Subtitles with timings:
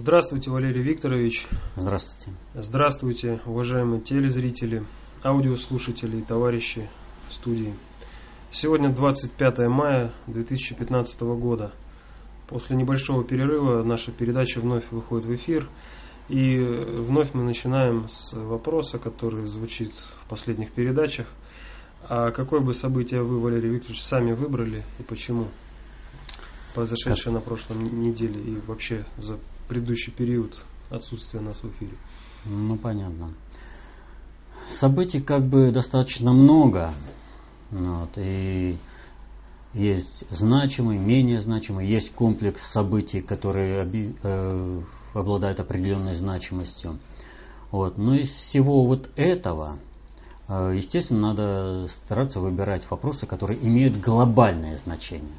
[0.00, 1.48] Здравствуйте, Валерий Викторович.
[1.74, 2.30] Здравствуйте.
[2.54, 4.84] Здравствуйте, уважаемые телезрители,
[5.24, 6.88] аудиослушатели и товарищи
[7.28, 7.74] в студии.
[8.52, 11.72] Сегодня 25 мая 2015 года.
[12.46, 15.68] После небольшого перерыва наша передача вновь выходит в эфир.
[16.28, 21.26] И вновь мы начинаем с вопроса, который звучит в последних передачах.
[22.08, 25.48] А какое бы событие вы, Валерий Викторович, сами выбрали и почему?
[26.74, 31.92] Произошедшее на прошлом неделе и вообще за предыдущий период отсутствия нас в эфире.
[32.44, 33.32] Ну, понятно.
[34.70, 36.92] Событий как бы достаточно много.
[37.70, 38.76] Вот, и
[39.74, 43.86] есть значимые, менее значимые, есть комплекс событий, которые
[44.22, 44.82] э,
[45.14, 46.98] обладают определенной значимостью.
[47.70, 47.98] Вот.
[47.98, 49.76] Но из всего вот этого,
[50.48, 55.34] э, естественно, надо стараться выбирать вопросы, которые имеют глобальное значение.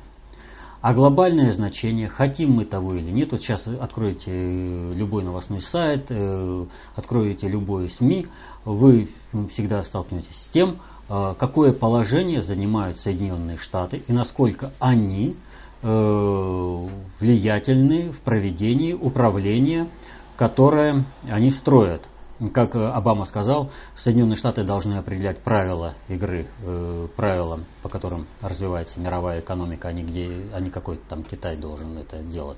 [0.81, 6.05] А глобальное значение, хотим мы того или нет, вот сейчас откроете э, любой новостной сайт,
[6.07, 8.27] э, откроете любой СМИ,
[8.63, 9.09] вы
[9.49, 10.77] всегда столкнетесь с тем,
[11.09, 15.35] э, какое положение занимают Соединенные Штаты и насколько они
[15.81, 19.87] влиятельны в проведении управления,
[20.35, 22.01] которое они строят
[22.47, 29.01] как э, Обама сказал, Соединенные Штаты должны определять правила игры, э, правила, по которым развивается
[29.01, 32.57] мировая экономика, а не, где, а не какой-то там Китай должен это делать.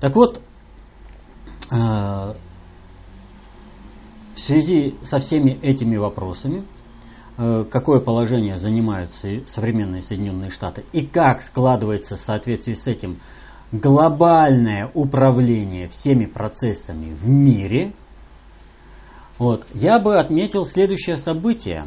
[0.00, 0.40] Так вот,
[1.70, 2.36] э, в
[4.38, 6.64] связи со всеми этими вопросами,
[7.36, 13.20] э, какое положение занимают современные Соединенные Штаты и как складывается в соответствии с этим
[13.72, 17.92] глобальное управление всеми процессами в мире–
[19.40, 19.64] вот.
[19.72, 21.86] Я бы отметил следующее событие,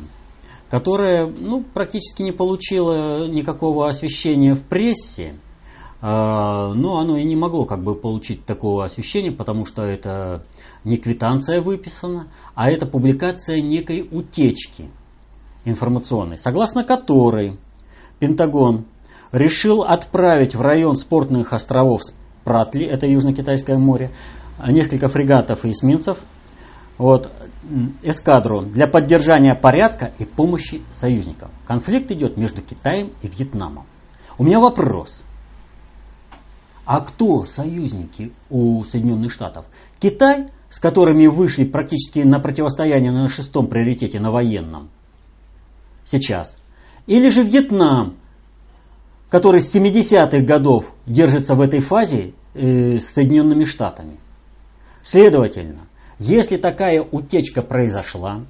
[0.71, 5.35] которое ну, практически не получило никакого освещения в прессе.
[6.01, 10.44] А, но оно и не могло как бы получить такого освещения, потому что это
[10.83, 14.89] не квитанция выписана, а это публикация некой утечки
[15.63, 17.59] информационной, согласно которой
[18.17, 18.85] Пентагон
[19.31, 22.01] решил отправить в район спортных островов
[22.41, 24.11] Спратли, это Южно-Китайское море,
[24.67, 26.17] несколько фрегатов и эсминцев
[26.97, 27.31] вот,
[28.01, 31.51] эскадру для поддержания порядка и помощи союзникам.
[31.65, 33.85] Конфликт идет между Китаем и Вьетнамом.
[34.37, 35.23] У меня вопрос.
[36.85, 39.65] А кто союзники у Соединенных Штатов?
[39.99, 44.89] Китай, с которыми вышли практически на противостояние на шестом приоритете, на военном,
[46.03, 46.57] сейчас.
[47.07, 48.15] Или же Вьетнам,
[49.29, 54.17] который с 70-х годов держится в этой фазе э, с Соединенными Штатами.
[55.01, 55.81] Следовательно,
[56.19, 58.46] если такая утечка произошла,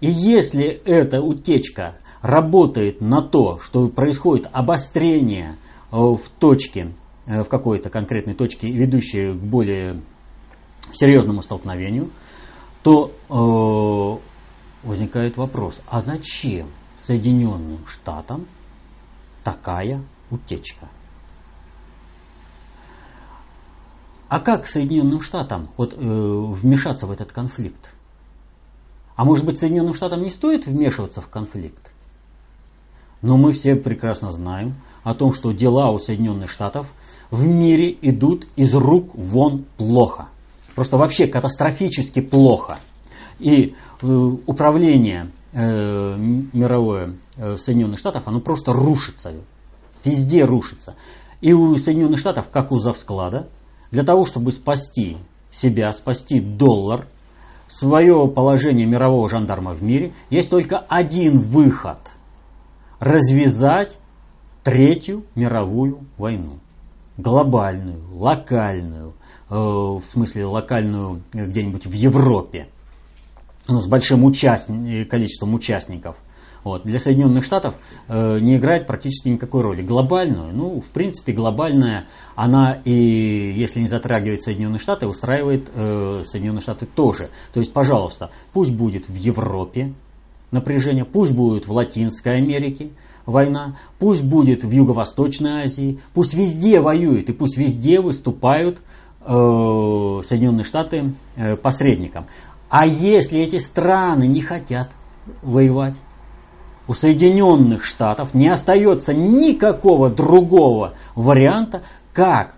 [0.00, 5.56] и если эта утечка работает на то, что происходит обострение
[5.90, 6.92] э, в точке,
[7.26, 10.02] э, в какой-то конкретной точке, ведущей к более
[10.92, 12.10] серьезному столкновению,
[12.82, 16.68] то э, возникает вопрос, а зачем
[16.98, 18.46] Соединенным Штатам
[19.44, 20.88] такая утечка?
[24.28, 27.94] А как Соединенным Штатам вот, э, вмешаться в этот конфликт?
[29.14, 31.92] А может быть Соединенным Штатам не стоит вмешиваться в конфликт?
[33.22, 36.86] Но мы все прекрасно знаем о том, что дела у Соединенных Штатов
[37.30, 40.28] в мире идут из рук вон плохо.
[40.74, 42.78] Просто вообще катастрофически плохо.
[43.38, 46.16] И э, управление э,
[46.52, 49.32] мировое э, Соединенных Штатов, оно просто рушится.
[50.04, 50.96] Везде рушится.
[51.40, 53.48] И у Соединенных Штатов, как у Завсклада,
[53.90, 55.16] для того, чтобы спасти
[55.50, 57.06] себя, спасти доллар,
[57.68, 61.98] свое положение мирового жандарма в мире, есть только один выход–
[63.00, 63.98] развязать
[64.62, 66.58] Третью мировую войну.
[67.16, 69.14] Глобальную, локальную,
[69.48, 72.68] э, в смысле локальную где-нибудь в Европе,
[73.68, 76.16] ну, с большим участни- количеством участников–
[76.66, 76.82] вот.
[76.82, 77.76] Для Соединенных Штатов
[78.08, 79.82] э, не играет практически никакой роли.
[79.82, 86.62] Глобальную, ну, в принципе, глобальная, она и, если не затрагивает Соединенные Штаты, устраивает э, Соединенные
[86.62, 87.30] Штаты тоже.
[87.54, 89.94] То есть, пожалуйста, пусть будет в Европе
[90.50, 92.90] напряжение, пусть будет в Латинской Америке
[93.26, 98.80] война, пусть будет в Юго-Восточной Азии, пусть везде воюют и пусть везде выступают
[99.20, 99.24] э,
[100.26, 102.26] Соединенные Штаты э, посредником.
[102.68, 104.90] А если эти страны не хотят
[105.42, 105.94] воевать,
[106.88, 112.54] у Соединенных Штатов не остается никакого другого варианта, как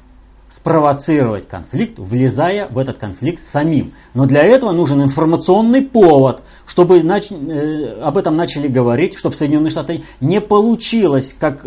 [0.49, 3.93] спровоцировать конфликт, влезая в этот конфликт самим.
[4.15, 7.31] Но для этого нужен информационный повод, чтобы нач...
[7.31, 11.67] э, об этом начали говорить, чтобы Соединенные Штаты не получилось, как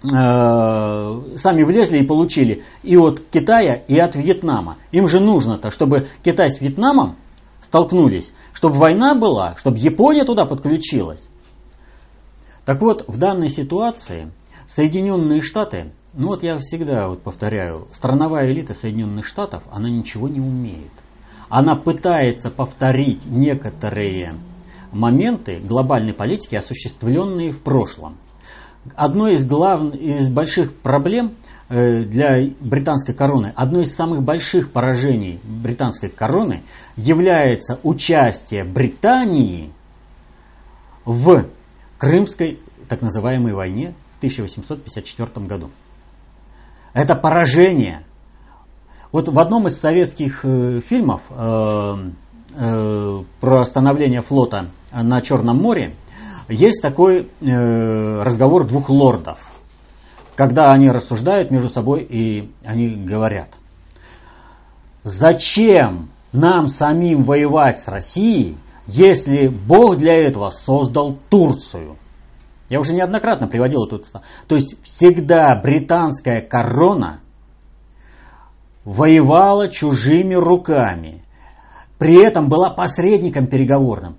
[0.00, 4.76] сами влезли и получили и от Китая, и от Вьетнама.
[4.92, 7.16] Им же нужно-то, чтобы Китай с Вьетнамом
[7.60, 11.22] столкнулись, чтобы война была, чтобы Япония туда подключилась.
[12.64, 14.30] Так вот, в данной ситуации
[14.66, 20.40] Соединенные Штаты, ну вот я всегда вот повторяю, страновая элита Соединенных Штатов, она ничего не
[20.40, 20.92] умеет.
[21.48, 24.34] Она пытается повторить некоторые
[24.92, 28.16] моменты глобальной политики, осуществленные в прошлом.
[28.94, 31.36] Одной из, главных, из больших проблем
[31.68, 36.62] для британской короны, одно из самых больших поражений британской короны
[36.96, 39.72] является участие Британии
[41.04, 41.46] в
[41.98, 45.70] Крымской так называемой войне в 1854 году.
[46.92, 48.02] Это поражение.
[49.12, 52.10] Вот в одном из советских э, фильмов э,
[52.54, 55.94] э, про становление флота на Черном море
[56.48, 59.38] есть такой э, разговор двух лордов,
[60.38, 63.48] когда они рассуждают между собой и они говорят,
[65.02, 68.56] зачем нам самим воевать с Россией,
[68.86, 71.96] если Бог для этого создал Турцию?
[72.68, 74.00] Я уже неоднократно приводил эту
[74.46, 77.18] То есть всегда британская корона
[78.84, 81.24] воевала чужими руками.
[81.98, 84.18] При этом была посредником переговорным.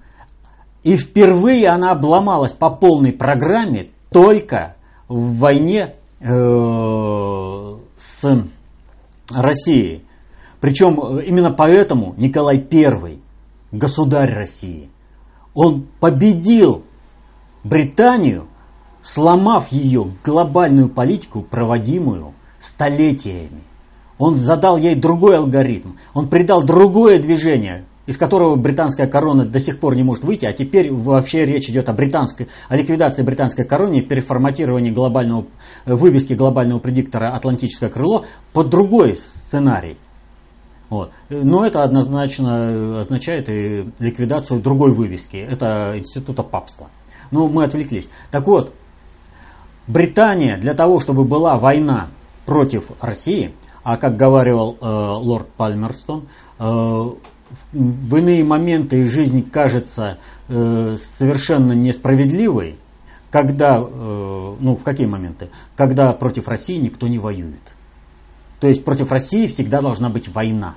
[0.83, 4.75] И впервые она обломалась по полной программе только
[5.07, 7.77] в войне с
[9.30, 10.04] Россией.
[10.60, 13.19] Причем э, именно поэтому Николай I,
[13.71, 14.89] государь России,
[15.54, 16.83] он победил
[17.63, 18.48] Британию,
[19.01, 23.63] сломав ее глобальную политику, проводимую столетиями.
[24.18, 29.80] Он задал ей другой алгоритм, он придал другое движение, из которого британская корона до сих
[29.80, 34.02] пор не может выйти, а теперь вообще речь идет о британской, о ликвидации британской короны,
[34.02, 35.46] переформатировании глобального,
[35.86, 39.96] вывески глобального предиктора «Атлантическое крыло» под другой сценарий.
[40.90, 41.12] Вот.
[41.30, 45.38] Но это однозначно означает и ликвидацию другой вывески.
[45.38, 46.90] Это института папства.
[47.30, 48.10] Но мы отвлеклись.
[48.32, 48.74] Так вот,
[49.86, 52.08] Британия для того, чтобы была война
[52.48, 53.54] против России,
[53.84, 56.28] а как говорил э, лорд Пальмерстон,
[56.58, 57.10] э,
[57.72, 60.18] в иные моменты жизнь кажется
[60.48, 62.78] э, совершенно несправедливой,
[63.31, 65.50] когда, э, ну в какие моменты?
[65.75, 67.62] Когда против России никто не воюет.
[68.60, 70.75] То есть против России всегда должна быть война.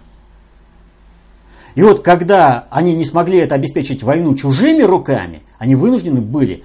[1.75, 6.65] И вот когда они не смогли это обеспечить войну чужими руками, они вынуждены были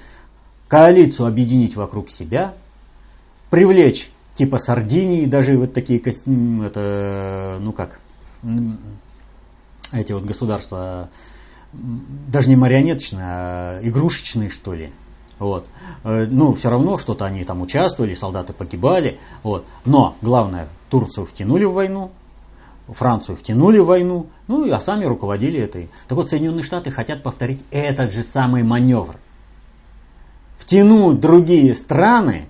[0.68, 2.56] коалицию объединить вокруг себя,
[3.50, 8.00] привлечь типа Сардинии, даже вот такие, это, ну как,
[9.92, 11.10] эти вот государства,
[11.74, 14.92] даже не марионеточные, а игрушечные, что ли.
[15.40, 15.68] Вот.
[16.04, 19.20] Э, ну, все равно что-то они там участвовали, солдаты погибали.
[19.44, 19.66] Вот.
[19.86, 22.12] Но главное, Турцию втянули в войну,
[22.88, 25.90] Францию втянули в войну, ну а сами руководили этой.
[26.08, 29.18] Так вот, Соединенные Штаты хотят повторить этот же самый маневр.
[30.58, 32.48] Втянуть другие страны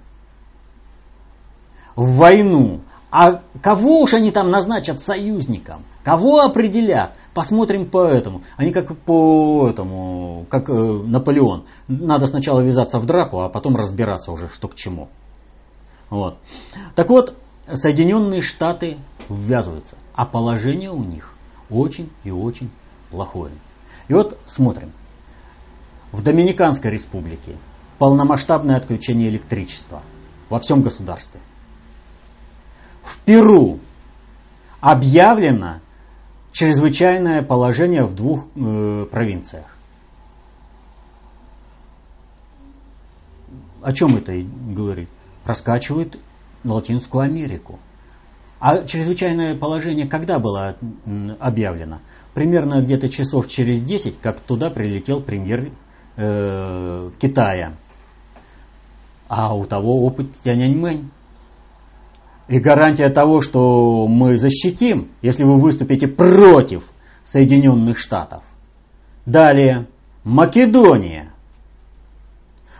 [1.95, 2.81] в войну.
[3.09, 5.86] А кого уж они там назначат союзником?
[6.04, 7.15] Кого определят?
[7.33, 8.44] Посмотрим по этому.
[8.57, 11.65] Они как по этому, как э, Наполеон.
[11.88, 15.07] Надо сначала ввязаться в драку, а потом разбираться уже, что к чему.
[16.09, 16.37] Вот.
[16.95, 17.35] Так вот,
[17.73, 18.97] Соединенные Штаты
[19.30, 21.33] ввязываются, а положение у них
[21.69, 22.71] очень и очень
[23.09, 23.54] плохое.
[24.07, 24.92] И вот смотрим.
[26.11, 27.57] В Доминиканской республике
[27.99, 30.02] полномасштабное отключение электричества
[30.49, 31.42] во всем государстве.
[33.07, 33.80] В Перу
[34.81, 35.80] объявлено
[36.52, 39.66] чрезвычайное положение в двух э, провинциях.
[43.81, 45.07] О чем это говорит?
[45.45, 46.19] Раскачивает
[46.66, 47.80] Латинскую Америку.
[48.59, 50.76] А чрезвычайное положение когда было
[51.40, 51.99] объявлено?
[52.33, 55.71] Примерно где-то часов через 10, как туда прилетел премьер
[56.18, 57.78] э, Китая.
[59.30, 61.09] А у того опыт Тяньаньмэнь.
[62.47, 66.83] И гарантия того, что мы защитим, если вы выступите против
[67.25, 68.44] Соединенных Штатов.
[69.25, 69.87] Далее,
[70.23, 71.33] Македония.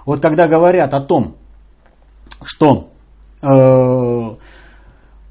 [0.06, 1.36] Вот когда говорят о том,
[2.44, 2.92] что
[3.42, 4.36] Э,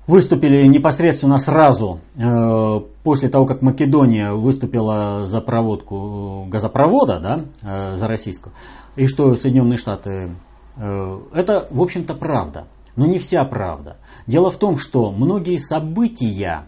[0.06, 8.06] выступили непосредственно сразу э, после того, как Македония выступила за проводку газопровода, да, э, за
[8.06, 8.52] российскую,
[8.94, 10.30] и что Соединенные Штаты,
[10.76, 12.66] это, в общем-то, правда,
[12.96, 13.98] но не вся правда.
[14.26, 16.66] Дело в том, что многие события,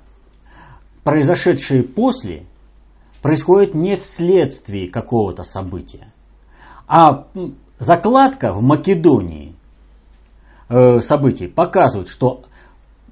[1.02, 2.46] произошедшие после,
[3.22, 6.12] происходят не вследствие какого-то события,
[6.86, 7.26] а
[7.78, 9.54] закладка в Македонии
[10.68, 12.44] э, событий показывают, что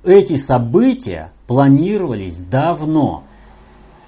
[0.05, 3.25] эти события планировались давно.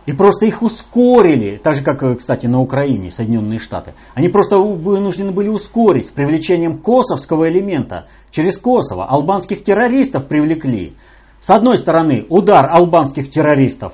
[0.09, 3.93] И просто их ускорили, так же как, э, кстати, на Украине, Соединенные Штаты.
[4.15, 8.07] Они просто вынуждены были ускорить с привлечением косовского элемента.
[8.31, 10.95] Через Косово албанских террористов привлекли.
[11.43, 13.93] С одной стороны, удар албанских террористов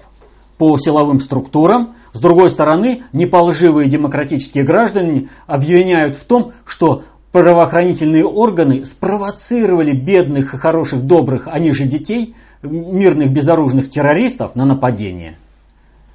[0.56, 7.02] по силовым структурам, с другой стороны, неполживые демократические граждане обвиняют в том, что
[7.32, 15.38] правоохранительные органы спровоцировали бедных, хороших, добрых, они же детей, мирных безоружных террористов на нападение–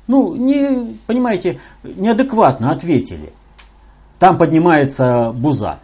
[0.10, 3.32] ну, не, понимаете, неадекватно ответили.
[4.18, 5.82] Там поднимается буза.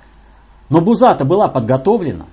[0.67, 2.25] Но буза-то была подготовлена.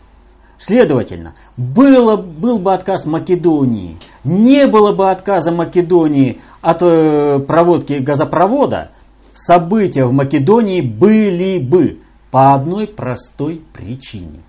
[0.57, 8.93] Следовательно, было, был бы отказ Македонии, не было бы отказа Македонии от э, проводки газопровода,
[9.35, 11.99] события в Македонии были бы
[12.31, 14.41] по одной простой причине.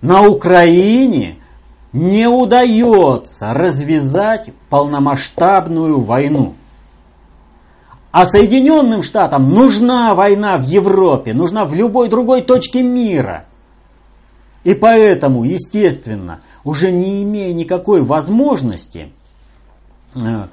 [0.00, 1.38] На Украине
[1.94, 6.54] не удается развязать полномасштабную войну.
[8.10, 13.46] А Соединенным Штатам нужна война в Европе, нужна в любой другой точке мира.
[14.64, 19.12] И поэтому, естественно, уже не имея никакой возможности,
[20.16, 20.46] э,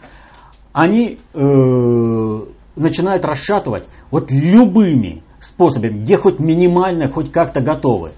[0.73, 2.39] они э,
[2.75, 8.11] начинают расшатывать вот любыми способами, где хоть минимально, хоть как-то готовы.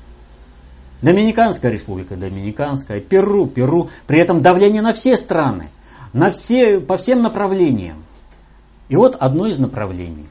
[1.04, 3.90] Доминиканская республика, Доминиканская, Перу, Перу.
[4.08, 5.70] При этом давление на все страны,
[6.14, 8.06] на все, по всем направлениям.
[8.88, 10.30] И вот одно из направлений.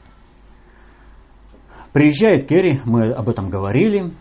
[1.91, 4.13] Приезжает Керри, мы об этом говорили,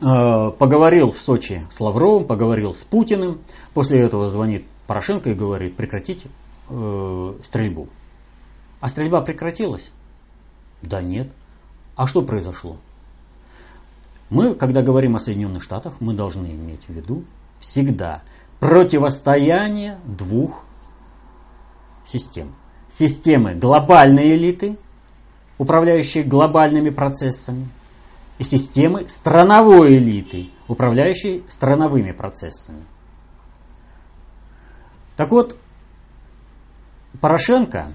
[0.00, 3.40] э, поговорил в Сочи с Лавровым, поговорил с Путиным.
[3.74, 6.30] После этого звонит Порошенко и говорит, прекратите
[6.70, 7.88] э, стрельбу.
[8.80, 9.90] А стрельба прекратилась?
[10.80, 11.30] Да нет.
[11.96, 12.78] А что произошло?
[14.32, 17.24] Мы, когда говорим о Соединенных Штатах, мы должны иметь в виду
[17.60, 18.22] всегда
[18.60, 20.64] противостояние двух
[22.06, 22.54] систем.
[22.88, 24.78] Системы глобальной элиты,
[25.58, 27.68] управляющей глобальными процессами,
[28.38, 32.86] и системы страновой элиты, управляющей страновыми процессами.
[35.14, 35.58] Так вот,
[37.20, 37.92] Порошенко,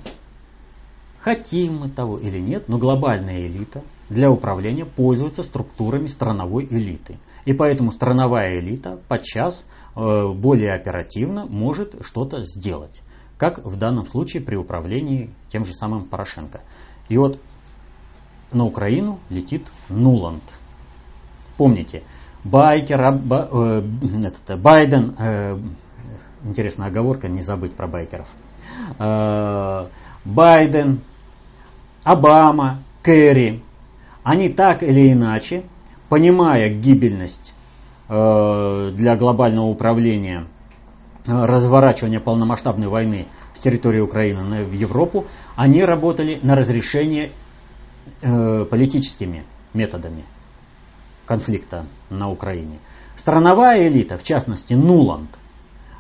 [1.28, 7.18] хотим мы того или нет, но глобальная элита– для управления пользуются структурами страновой элиты.
[7.46, 9.66] И поэтому страновая элита подчас
[9.96, 13.02] э, более оперативно может что-то сделать.
[13.38, 16.62] Как в данном случае при управлении тем же самым Порошенко.
[17.10, 17.40] И вот
[18.52, 20.44] на Украину летит Нуланд.
[21.58, 22.04] Помните,
[22.44, 23.84] Байкер, э,
[24.24, 25.60] этот, Байден, э,
[26.44, 28.28] интересная оговорка, не забыть про байкеров.
[29.00, 29.88] Э,
[30.24, 31.02] Байден,
[32.08, 33.62] Обама, Керри,
[34.24, 35.64] они так или иначе,
[36.08, 37.54] понимая гибельность
[38.08, 40.46] э, для глобального управления
[41.26, 45.26] э, разворачивания полномасштабной войны с территории Украины в Европу,
[45.58, 47.32] они работали на разрешение
[48.22, 50.24] э, политическими методами
[51.26, 52.80] конфликта на Украине.
[53.18, 55.32] Страновая элита, в частности Нуланд,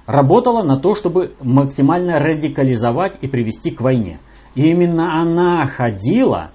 [0.05, 4.19] работала на то, чтобы максимально радикализовать и привести к войне.
[4.55, 6.51] И именно она ходила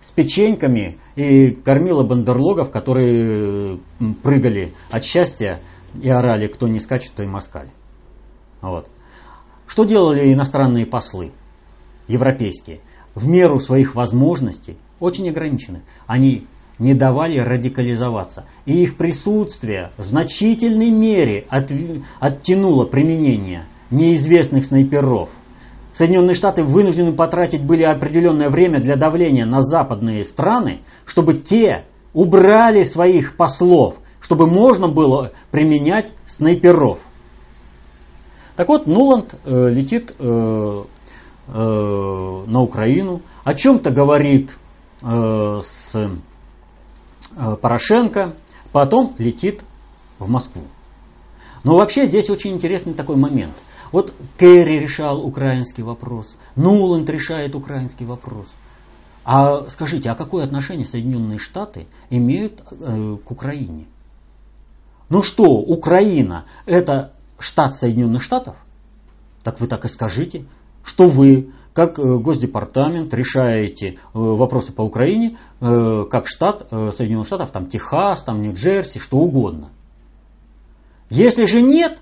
[0.00, 3.78] с печеньками и кормила бандерлогов, которые
[4.22, 5.60] прыгали от счастья
[6.00, 7.70] и орали, кто не скачет, то и москаль.
[8.60, 8.88] Вот.
[9.66, 11.32] Что делали иностранные послы,
[12.06, 12.80] европейские?
[13.14, 16.46] В меру своих возможностей, очень ограничены, они
[16.78, 18.44] не давали радикализоваться.
[18.66, 21.72] И их присутствие в значительной мере от,
[22.20, 25.30] оттянуло применение неизвестных снайперов–
[25.94, 32.82] Соединенные Штаты вынуждены потратить были определенное время для давления на западные страны, чтобы те убрали
[32.82, 36.98] своих послов, чтобы можно было применять снайперов.
[38.56, 40.84] Так вот, Нуланд э, летит э,
[41.46, 44.56] э, на Украину, о чем-то говорит
[45.00, 48.34] э, с э, Порошенко,
[48.72, 49.62] потом летит
[50.18, 50.62] в Москву.
[51.62, 53.54] Но вообще здесь очень интересный такой момент–
[53.94, 58.52] вот Керри решал украинский вопрос, Нуланд решает украинский вопрос.
[59.24, 63.86] А скажите, а какое отношение Соединенные Штаты имеют э, к Украине?
[65.10, 68.56] Ну что, Украина это штат Соединенных Штатов?
[69.44, 70.46] Так вы так и скажите,
[70.82, 77.52] что вы, как э, Госдепартамент, решаете э, вопросы по Украине, э, как штат Соединенных Штатов,
[77.52, 79.68] там Техас, там Нью-Джерси, что угодно.
[81.10, 82.00] Если же нет,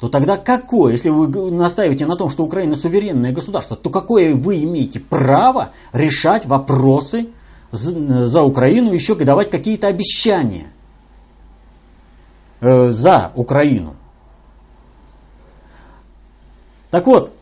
[0.00, 4.62] то тогда какое, если вы настаиваете на том, что Украина суверенное государство, то какое вы
[4.62, 7.30] имеете право решать вопросы
[7.72, 10.72] за Украину, еще давать какие-то обещания?
[12.60, 13.96] э, за Украину.
[16.90, 17.32] Так вот,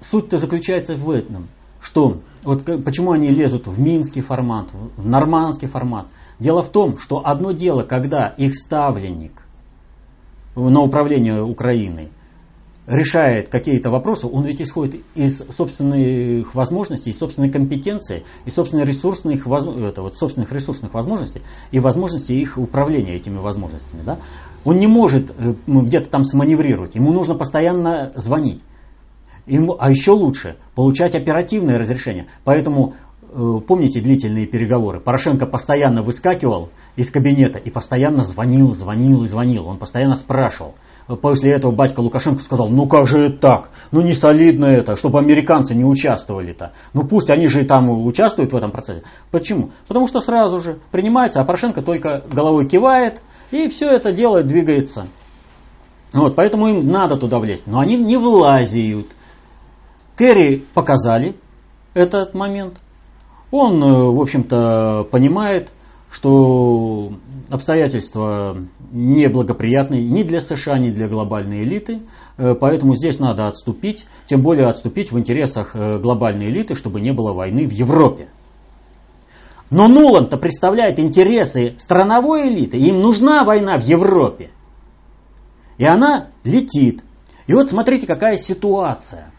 [0.00, 1.48] суть-то заключается в этом,
[1.80, 6.06] что вот почему они лезут в минский формат, в нормандский формат.
[6.38, 9.41] Дело в том, что одно дело, когда их ставленник
[10.54, 12.10] на управление Украиной
[12.86, 19.46] решает какие-то вопросы, он ведь исходит из собственных возможностей, из собственной компетенции, из собственных ресурсных,
[19.46, 24.02] это, вот, собственных ресурсных возможностей и возможностей их управления этими возможностями.
[24.04, 24.18] Да?
[24.64, 28.62] Он не может э, ну, где-то там сманеврировать, ему нужно постоянно звонить.
[29.46, 32.26] Ему, а еще лучше получать оперативное разрешение.
[32.44, 32.94] Поэтому
[33.66, 35.00] помните длительные переговоры?
[35.00, 39.66] Порошенко постоянно выскакивал из кабинета и постоянно звонил, звонил и звонил.
[39.66, 40.74] Он постоянно спрашивал.
[41.20, 43.70] После этого батька Лукашенко сказал, ну как же это так?
[43.90, 46.72] Ну не солидно это, чтобы американцы не участвовали-то.
[46.92, 49.02] Ну пусть они же и там участвуют в этом процессе.
[49.30, 49.70] Почему?
[49.88, 53.20] Потому что сразу же принимается, а Порошенко только головой кивает,
[53.50, 55.08] и все это дело двигается.
[56.12, 57.66] Вот, поэтому им надо туда влезть.
[57.66, 59.06] Но они не влазят.
[60.16, 61.34] Керри показали
[61.94, 62.78] этот момент.
[63.52, 65.68] Он, э, в общем-то, понимает,
[66.10, 67.12] что
[67.50, 68.56] обстоятельства
[68.90, 72.00] неблагоприятные ни для США, ни для глобальной элиты,
[72.38, 77.12] э, поэтому здесь надо отступить, тем более отступить в интересах э, глобальной элиты, чтобы не
[77.12, 78.30] было войны в Европе.
[79.68, 84.50] Но Нуланд-то представляет интересы страновой элиты, им нужна война в Европе.
[85.76, 87.02] И она летит.
[87.46, 89.30] И вот смотрите, какая ситуация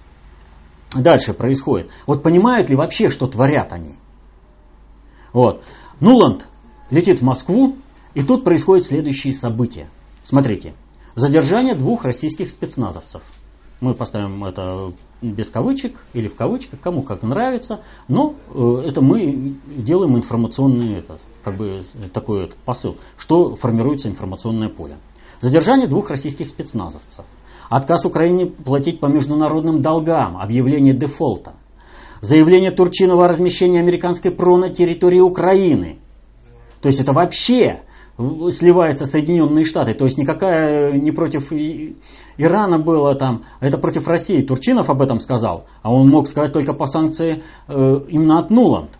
[0.95, 1.89] дальше происходит.
[2.05, 3.95] Вот понимают ли вообще, что творят они?
[5.33, 5.63] Вот.
[5.99, 6.47] Нуланд
[6.89, 7.75] летит в Москву,
[8.13, 9.87] и тут происходят следующие события.
[10.23, 10.73] Смотрите.
[11.15, 13.21] Задержание двух российских спецназовцев.
[13.81, 19.55] Мы поставим это без кавычек или в кавычках, кому как нравится, но э, это мы
[19.65, 21.81] делаем информационный этот, как бы
[22.13, 24.97] такой этот посыл, что формируется информационное поле.
[25.41, 27.25] Задержание двух российских спецназовцев.
[27.69, 31.53] Отказ Украине платить по международным долгам, объявление дефолта.
[32.23, 35.97] Заявление Турчинова о размещении американской ПРО на территории Украины.
[36.79, 37.81] То есть это вообще
[38.17, 39.93] сливается Соединенные Штаты.
[39.93, 41.51] То есть никакая не против
[42.37, 44.41] Ирана было там, это против России.
[44.41, 48.91] Турчинов об этом сказал, а он мог сказать только по санкции э, именно от Нуланд.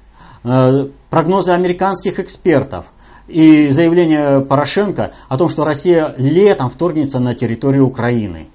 [0.43, 2.87] Э, прогнозы американских экспертов
[3.29, 8.49] и заявление Порошенко о том, что Россия летом вторгнется на территорию Украины.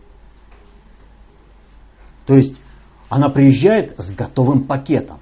[2.26, 2.57] То есть
[3.08, 5.18] она приезжает с готовым пакетом.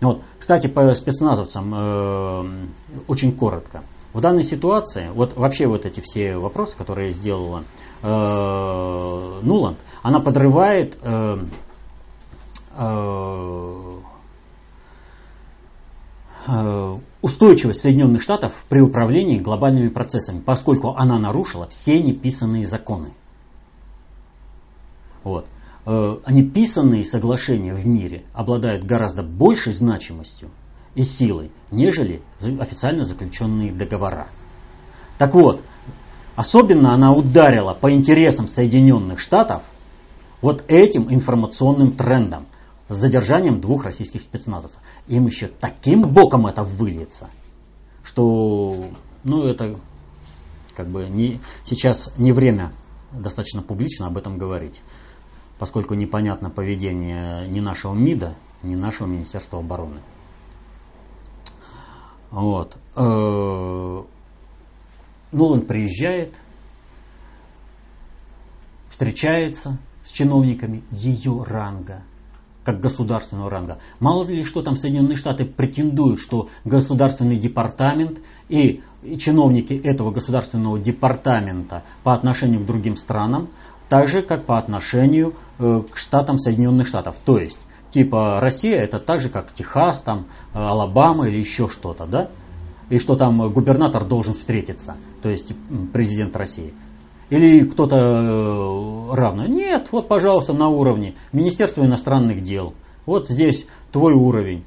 [0.00, 0.22] Вот.
[0.38, 2.66] Кстати, по спецназовцам э,
[3.08, 3.82] очень коротко.
[4.12, 7.64] В данной ситуации, вот вообще вот эти все вопросы, которые сделала
[8.02, 11.38] э, Нуланд, она подрывает э,
[12.76, 13.92] э,
[16.46, 23.14] э, устойчивость Соединенных Штатов при управлении глобальными процессами, поскольку она нарушила все неписанные законы.
[25.22, 25.46] Вот.
[25.86, 30.50] Э, неписанные соглашения в мире обладают гораздо большей значимостью
[30.94, 32.22] и силой, нежели
[32.58, 34.28] официально заключенные договора.
[35.18, 35.62] Так вот,
[36.36, 39.62] особенно она ударила по интересам Соединенных Штатов
[40.40, 42.46] вот этим информационным трендом
[42.88, 44.80] с задержанием двух российских спецназовцев.
[45.06, 47.28] Им еще таким боком это выльется,
[48.02, 48.86] что
[49.22, 49.78] ну это
[50.74, 52.72] как бы не, сейчас не время
[53.12, 54.80] достаточно публично об этом говорить
[55.58, 60.00] поскольку непонятно поведение ни нашего МИДа, ни нашего Министерства обороны.
[62.30, 62.76] Вот.
[62.96, 64.02] Э,
[65.30, 66.34] Нолан приезжает,
[68.88, 72.02] встречается с чиновниками ее ранга,
[72.64, 73.78] как государственного ранга.
[74.00, 78.82] Мало ли что там Соединенные Штаты претендуют, что государственный департамент и
[79.18, 83.48] чиновники этого государственного департамента по отношению к другим странам
[83.88, 87.16] так же, как по отношению э, к штатам Соединенных Штатов.
[87.24, 87.58] То есть,
[87.90, 92.28] типа Россия это так же, как Техас, там, э, Алабама или еще что-то, да?
[92.90, 95.52] И что там губернатор должен встретиться, то есть
[95.92, 96.74] президент России.
[97.30, 99.46] Или кто-то э, равно.
[99.46, 102.74] Нет, вот, пожалуйста, на уровне Министерства иностранных дел.
[103.06, 104.64] Вот здесь твой уровень.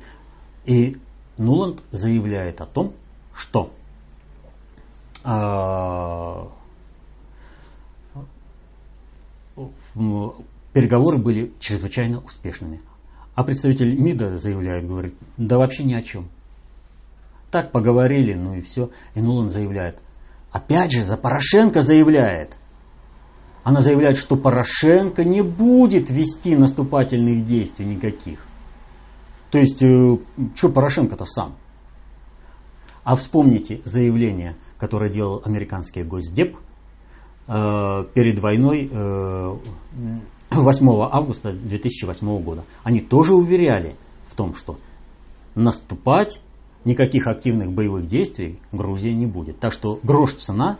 [0.65, 0.97] И
[1.37, 2.93] Нуланд заявляет о том,
[3.33, 3.71] что
[5.23, 5.29] э,
[10.73, 12.81] переговоры были чрезвычайно успешными.
[13.35, 16.29] А представитель МИДа заявляет, говорит, да вообще ни о чем.
[17.51, 18.89] Так поговорили, ну и все.
[19.15, 19.99] И Нулан заявляет.
[20.51, 22.55] Опять же, за Порошенко заявляет.
[23.63, 28.45] Она заявляет, что Порошенко не будет вести наступательных действий никаких.
[29.51, 30.17] То есть, э,
[30.55, 31.55] что Порошенко-то сам?
[33.03, 36.57] А вспомните заявление которое делал американский Госдеп
[37.47, 39.57] перед войной э,
[40.51, 42.65] 8 августа 2008 года.
[42.83, 43.95] Они тоже уверяли
[44.29, 44.77] в том, что
[45.55, 46.41] наступать,
[46.85, 49.59] никаких активных боевых действий Грузия не будет.
[49.59, 50.77] Так что грош цена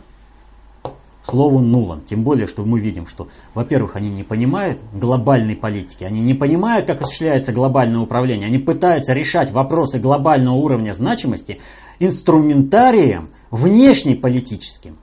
[1.22, 2.02] слову нулом.
[2.06, 6.86] Тем более, что мы видим, что, во-первых, они не понимают глобальной политики, они не понимают,
[6.86, 11.60] как осуществляется глобальное управление, они пытаются решать вопросы глобального уровня значимости
[11.98, 14.96] инструментарием внешнеполитическим.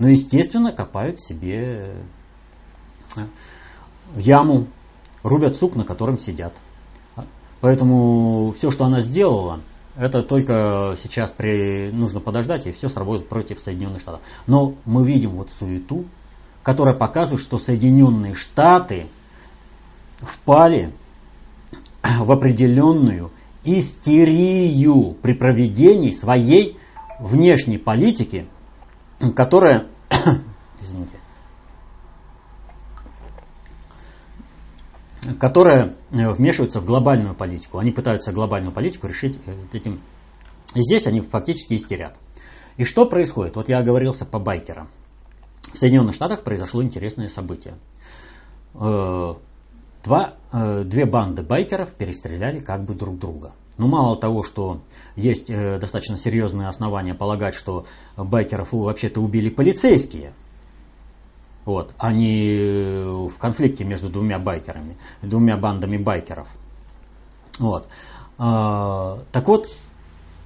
[0.00, 1.94] Но, естественно, копают себе
[3.16, 3.26] э,
[4.16, 4.66] яму,
[5.22, 6.54] рубят сук, на котором сидят.
[7.60, 9.60] Поэтому все, что она сделала,
[9.94, 11.90] это только сейчас при...
[11.92, 14.22] нужно подождать, и все сработает против Соединенных Штатов.
[14.46, 16.06] Но мы видим вот суету,
[16.62, 19.06] которая показывает, что Соединенные Штаты
[20.20, 20.94] впали
[22.02, 23.32] в определенную
[23.64, 26.78] истерию при проведении своей
[27.18, 28.46] внешней политики,
[29.34, 29.88] которая,
[30.80, 31.18] извините,
[35.38, 37.78] которая э, вмешивается в глобальную политику.
[37.78, 40.00] Они пытаются глобальную политику решить э, этим.
[40.74, 42.16] И здесь они фактически истерят.
[42.76, 43.56] И что происходит?
[43.56, 44.88] Вот я оговорился по байкерам.
[45.74, 47.74] В Соединенных Штатах произошло интересное событие.
[50.02, 50.34] Э, два,
[50.84, 53.52] две банды байкеров перестреляли как бы друг друга.
[53.78, 54.82] Но ну, мало того, что
[55.16, 57.86] есть достаточно серьезные основания полагать, что
[58.16, 60.32] байкеров вообще-то убили полицейские–
[61.64, 66.48] вот, а не в конфликте между двумя байкерами, двумя бандами байкеров.
[67.58, 67.86] Вот.
[68.38, 69.68] А, так вот,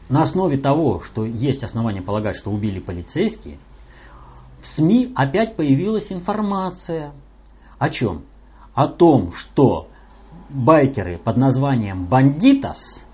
[0.09, 3.59] на основе того, что есть основания полагать, что убили полицейские,
[4.61, 7.13] в СМИ опять появилась информация.
[7.79, 8.25] О чем?
[8.75, 9.89] О том, что
[10.49, 13.05] байкеры под названием «бандитас»,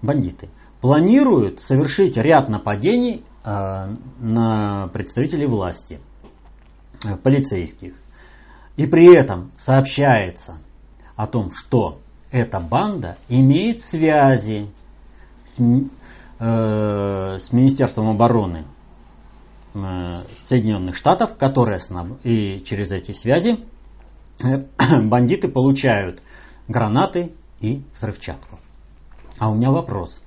[0.00, 0.48] бандиты,
[0.80, 6.00] планируют совершить ряд нападений э, на представителей власти–
[7.04, 7.94] Э, полицейских.
[8.76, 10.58] И при этом сообщается
[11.16, 14.70] о том, что эта банда имеет связи
[15.44, 18.64] с, э, с Министерством обороны
[19.74, 21.80] э, Соединенных Штатов, которые
[22.22, 23.58] и через эти связи
[25.04, 26.22] бандиты получают
[26.68, 28.58] гранаты и взрывчатку.
[29.38, 30.20] А у меня вопрос.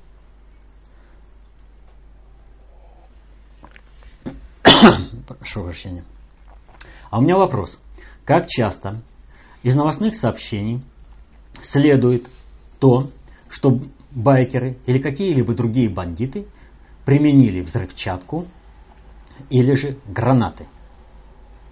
[5.27, 6.05] Прошу прощения.
[7.09, 7.79] А у меня вопрос.
[8.23, 9.01] Как часто
[9.63, 10.81] из новостных сообщений
[11.61, 12.29] следует
[12.79, 13.09] то,
[13.49, 13.79] что
[14.11, 16.47] байкеры или какие-либо другие бандиты
[17.05, 18.47] применили взрывчатку
[19.49, 20.67] или же гранаты?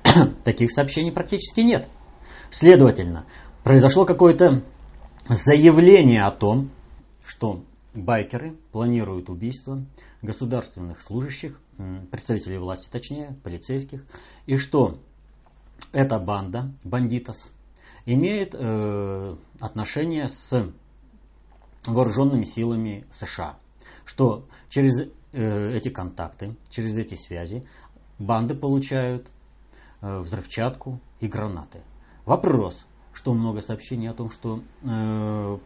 [0.43, 1.87] Таких сообщений практически нет.
[2.53, 3.25] Следовательно,
[3.63, 4.63] произошло какое-то
[5.27, 6.69] заявление о том,
[7.25, 7.63] что
[7.95, 9.83] байкеры планируют убийство
[10.21, 11.59] государственных служащих,
[12.11, 14.05] представителей власти точнее, полицейских,
[14.45, 14.99] и что
[15.93, 17.51] эта банда, бандитос,
[18.05, 20.71] имеет э, отношение с
[21.87, 23.57] вооруженными силами США.
[24.05, 27.65] Что через э, эти контакты, через эти связи
[28.19, 29.25] банды получают
[30.01, 31.81] э, взрывчатку и гранаты.
[32.25, 35.57] Вопрос, что много сообщений о том, что э,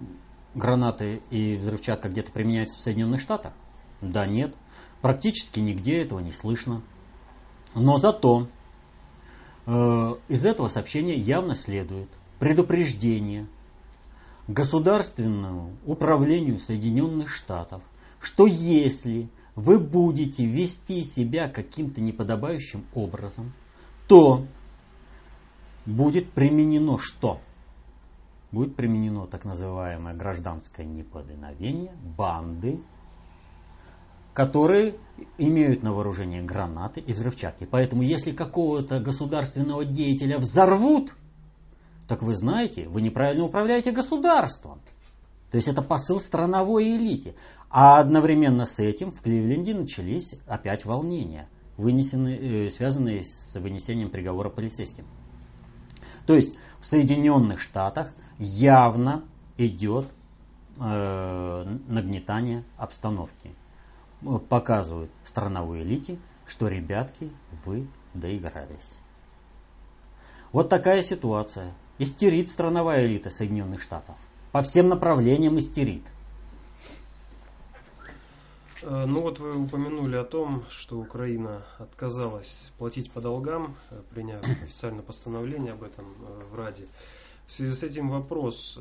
[0.56, 3.54] гранаты и взрывчатка где-то применяются в Соединенных Штатах?
[4.02, 4.56] Да, нет.
[5.02, 6.82] Практически нигде этого не слышно.
[7.76, 8.48] Но зато
[9.68, 12.08] Э, из этого сообщения явно следует
[12.40, 13.48] предупреждение
[14.48, 17.82] государственному управлению Соединенных Штатов,
[18.22, 23.54] что если вы будете вести себя каким-то неподобающим образом,
[24.08, 24.46] то
[25.88, 27.42] будет применено что?
[28.52, 32.80] Будет применено так называемое гражданское неповиновение банды
[34.38, 34.98] которые
[35.40, 37.66] имеют на вооружении гранаты и взрывчатки.
[37.66, 41.16] Поэтому если какого-то государственного деятеля взорвут,
[42.08, 44.80] так вы знаете, вы неправильно управляете государством.
[45.50, 47.34] То есть это посыл страновой элите.
[47.72, 54.52] А одновременно с этим в Кливленде начались опять волнения, вынесенные, э, связанные с вынесением приговора
[54.52, 55.08] полицейским.
[56.28, 59.24] То есть в Соединенных Штатах явно
[59.58, 60.08] идет
[60.80, 63.56] э, нагнетание обстановки
[64.50, 67.32] показывают страновой элите, что, ребятки,
[67.66, 68.98] вы доигрались.
[70.52, 71.74] Вот такая ситуация.
[72.00, 74.16] Истерит страновая элита Соединенных Штатов.
[74.52, 76.04] По всем направлениям истерит.
[78.82, 84.44] Э, ну вот вы упомянули о том, что Украина отказалась платить по долгам, э, приняв
[84.64, 86.88] официальное постановление об этом э, в Раде.
[87.48, 88.78] В связи с этим вопрос.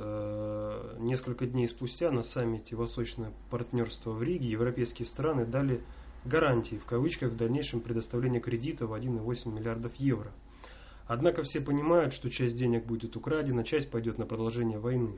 [0.99, 5.81] Несколько дней спустя на саммите Восточное партнерство в Риге европейские страны дали
[6.25, 10.33] гарантии, в кавычках, в дальнейшем предоставления кредита в 1,8 миллиардов евро.
[11.07, 15.17] Однако все понимают, что часть денег будет украдена, часть пойдет на продолжение войны.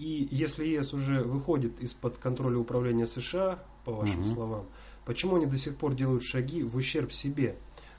[0.00, 4.28] И если ЕС уже выходит из-под контроля управления США, по вашим угу.
[4.28, 4.66] словам,
[5.04, 7.56] почему они до сих пор делают шаги в ущерб себе?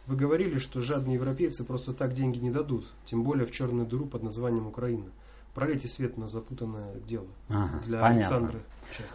[0.08, 4.08] Вы говорили, что жадные европейцы просто так деньги не дадут, тем более в черную дыру
[4.08, 5.06] под названием Украина.
[5.54, 8.38] Пролейте свет на запутанное дело ага, для понятно.
[8.38, 8.62] Александры.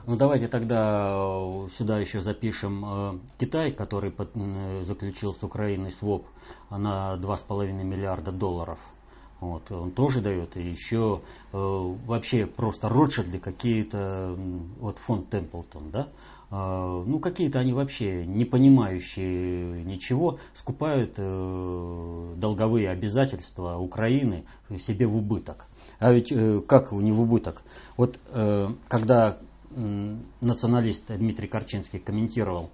[0.07, 5.91] Ну давайте тогда э, сюда еще запишем э, Китай, который под, э, заключил с Украиной
[5.91, 6.25] СВОП
[6.71, 8.79] на 2,5 миллиарда долларов.
[9.41, 11.21] Вот, он тоже дает, и еще
[11.53, 11.57] э,
[12.07, 14.35] вообще просто Ротшильды какие-то,
[14.81, 16.09] вот фонд Темплтон, да,
[16.51, 24.47] э, ну какие-то они вообще не понимающие ничего, скупают э, долговые обязательства Украины
[24.79, 25.67] себе в убыток.
[25.99, 27.63] А ведь э, как не в убыток?
[27.99, 29.37] Вот э, когда
[29.71, 32.71] э, националист Дмитрий Корчинский комментировал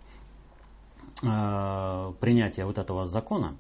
[1.25, 3.57] э, принятие вот этого закона,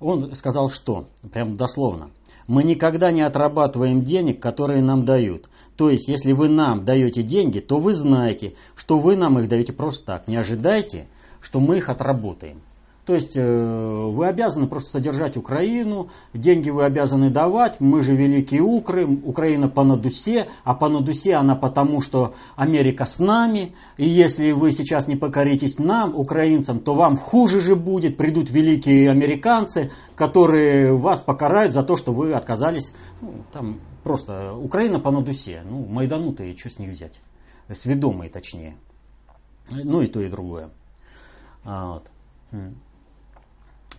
[0.00, 2.10] он сказал, что, прям дословно,
[2.46, 5.48] мы никогда не отрабатываем денег, которые нам дают.
[5.76, 9.72] То есть, если вы нам даете деньги, то вы знаете, что вы нам их даете
[9.72, 10.26] просто так.
[10.26, 11.08] Не ожидайте,
[11.40, 12.62] что мы их отработаем.
[13.10, 18.62] То есть э, вы обязаны просто содержать Украину, деньги вы обязаны давать, мы же великие
[18.62, 24.52] укры, Украина по надусе, а по надусе она потому, что Америка с нами, и если
[24.52, 30.94] вы сейчас не покоритесь нам, украинцам, то вам хуже же будет, придут великие американцы, которые
[30.94, 36.44] вас покарают за то, что вы отказались, ну, там просто Украина по надусе, ну, майдану-то
[36.44, 37.20] и что с них взять,
[37.72, 38.76] сведомые точнее,
[39.68, 40.70] ну и то и другое.
[41.64, 42.70] А, вот.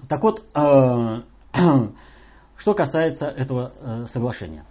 [0.07, 1.21] Так вот, э,
[2.57, 4.65] что касается этого э, соглашения.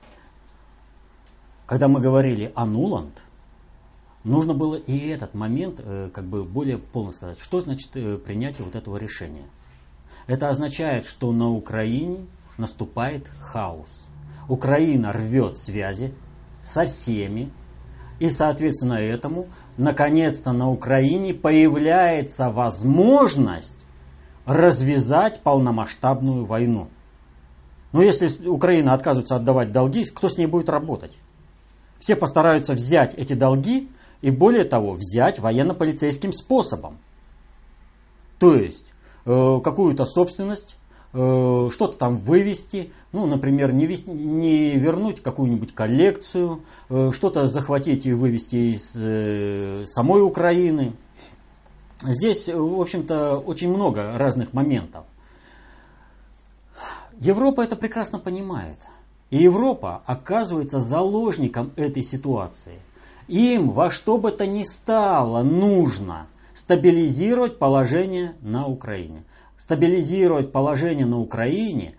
[1.67, 3.23] Когда мы говорили о Нуланд,
[4.25, 7.39] нужно было и этот момент э, как бы более полно сказать.
[7.39, 7.93] Что значит
[8.25, 9.47] принятие вот этого решения?
[10.27, 12.27] Это означает, что на Украине
[12.59, 14.09] наступает хаос.
[14.49, 16.15] Украина рвет связи
[16.63, 17.53] со всеми,
[18.19, 23.87] и, соответственно, этому, наконец-то на Украине появляется возможность
[24.51, 26.89] развязать полномасштабную войну.
[27.93, 31.17] Но если Украина отказывается отдавать долги, кто с ней будет работать?
[32.01, 33.89] Все постараются взять эти долги
[34.23, 36.99] и более того взять военно-полицейским способом.
[38.39, 38.93] То есть
[39.25, 40.77] э, какую-то собственность,
[41.13, 48.07] э, что-то там вывести, ну, например, не, вести, не вернуть какую-нибудь коллекцию, э, что-то захватить
[48.07, 50.95] и вывести из э, самой Украины.
[52.03, 55.05] Здесь, в общем-то, очень много разных моментов.
[57.19, 58.79] Европа это прекрасно понимает.
[59.29, 62.81] И Европа оказывается заложником этой ситуации.
[63.29, 69.25] Им во что бы то ни стало нужно стабилизировать положение на Украине.
[69.59, 71.95] Стабилизировать положение на Украине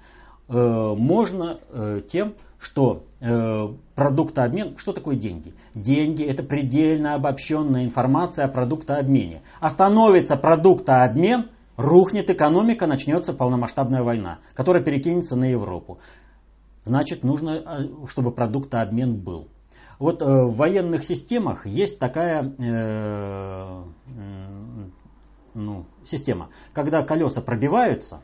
[0.50, 0.54] э,
[0.98, 5.56] можно э, тем, что э, продуктообмен, что такое деньги?
[5.74, 9.42] Деньги это предельно обобщенная информация о продуктообмене.
[9.60, 15.98] Остановится продуктообмен, рухнет экономика, начнется полномасштабная война, которая перекинется на Европу.
[16.84, 19.48] Значит, нужно, э, чтобы продуктообмен был.
[19.98, 23.84] Вот э, в военных системах есть такая э,
[25.56, 28.22] ну, система, когда колеса пробиваются,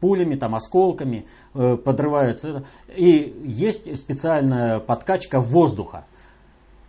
[0.00, 2.64] пулями, там, осколками, э, подрывается.
[2.94, 6.04] И есть специальная подкачка воздуха.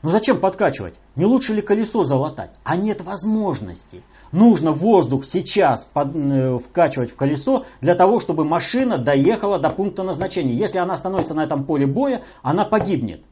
[0.04, 0.94] Ну зачем подкачивать?
[1.16, 2.52] Не лучше ли колесо залатать?
[2.64, 4.04] А нет возможности.
[4.32, 10.04] Нужно воздух сейчас под, э, вкачивать в колесо для того, чтобы машина доехала до пункта
[10.04, 10.54] назначения.
[10.54, 13.24] Если она становится на этом поле боя, она погибнет.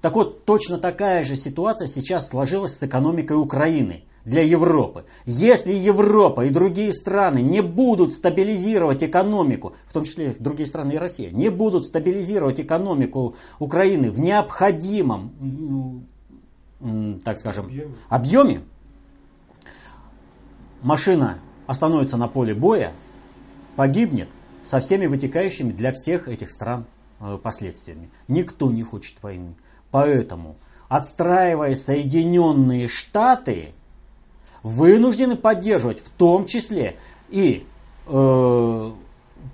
[0.00, 5.04] Так вот, точно такая же ситуация сейчас сложилась с экономикой Украины для Европы.
[5.24, 10.96] Если Европа и другие страны не будут стабилизировать экономику, в том числе другие страны и
[10.98, 16.04] Россия, не будут стабилизировать экономику Украины в необходимом,
[17.24, 18.60] так скажем, объеме, объеме
[20.82, 22.92] машина остановится на поле боя,
[23.76, 24.28] погибнет
[24.64, 26.86] со всеми вытекающими для всех этих стран
[27.20, 28.10] э, последствиями.
[28.26, 29.54] Никто не хочет войны.
[29.92, 30.56] Поэтому,
[30.88, 33.72] отстраивая Соединенные Штаты,
[34.66, 36.96] вынуждены поддерживать в том числе
[37.28, 37.64] и
[38.08, 38.90] э,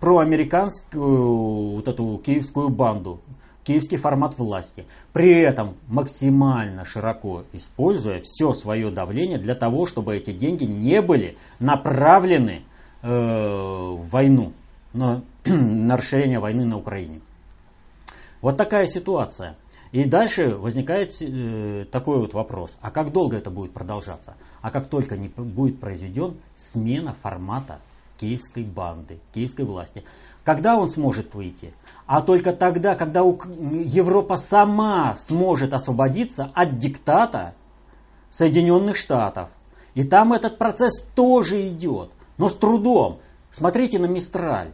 [0.00, 3.20] проамериканскую вот эту киевскую банду,
[3.62, 4.86] киевский формат власти.
[5.12, 11.36] При этом максимально широко используя все свое давление для того, чтобы эти деньги не были
[11.58, 12.62] направлены
[13.02, 14.54] э, в войну,
[14.94, 17.20] на, на расширение войны на Украине.
[18.40, 19.56] Вот такая ситуация.
[19.92, 24.36] И дальше возникает э, такой вот вопрос, а как долго это будет продолжаться?
[24.62, 27.78] А как только не будет произведен смена формата
[28.18, 30.04] киевской банды, киевской власти.
[30.44, 31.74] Когда он сможет выйти?
[32.06, 37.54] А только тогда, когда Европа сама сможет освободиться от диктата
[38.30, 39.50] Соединенных Штатов.
[39.94, 43.18] И там этот процесс тоже идет, но с трудом.
[43.50, 44.72] Смотрите на Мистраль.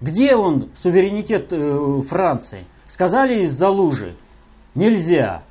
[0.00, 2.66] Где он, суверенитет э, Франции?
[2.86, 4.16] Сказали из-за лужи.
[4.74, 5.42] Нельзя.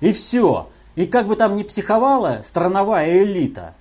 [0.00, 0.68] И все.
[0.94, 3.74] И как бы там ни психовала страновая элита,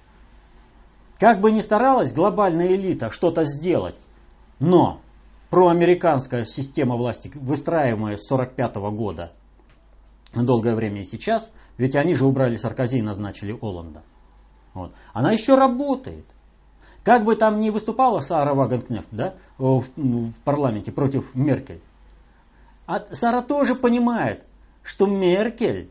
[1.19, 3.95] как бы ни старалась глобальная элита что-то сделать,
[4.59, 4.99] но
[5.49, 9.31] проамериканская система власти, выстраиваемая с 1945 года,
[10.33, 14.03] долгое время и сейчас, ведь они же убрали Саркози и назначили Оланда.
[14.73, 14.93] Вот.
[15.13, 16.25] Она еще работает.
[17.03, 21.81] Как бы там ни выступала Сара Вагенкнефт да, в, в парламенте против Меркель,
[22.85, 24.45] а Сара тоже понимает,
[24.83, 25.89] что Меркель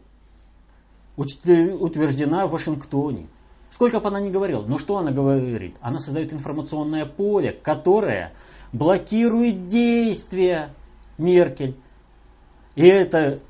[1.16, 3.28] утверждена в Вашингтоне.
[3.70, 5.76] Сколько бы она ни говорила, но что она говорит?
[5.80, 8.32] Она создает информационное поле, которое
[8.72, 10.70] блокирует действия
[11.18, 11.76] Меркель.
[12.76, 13.40] И это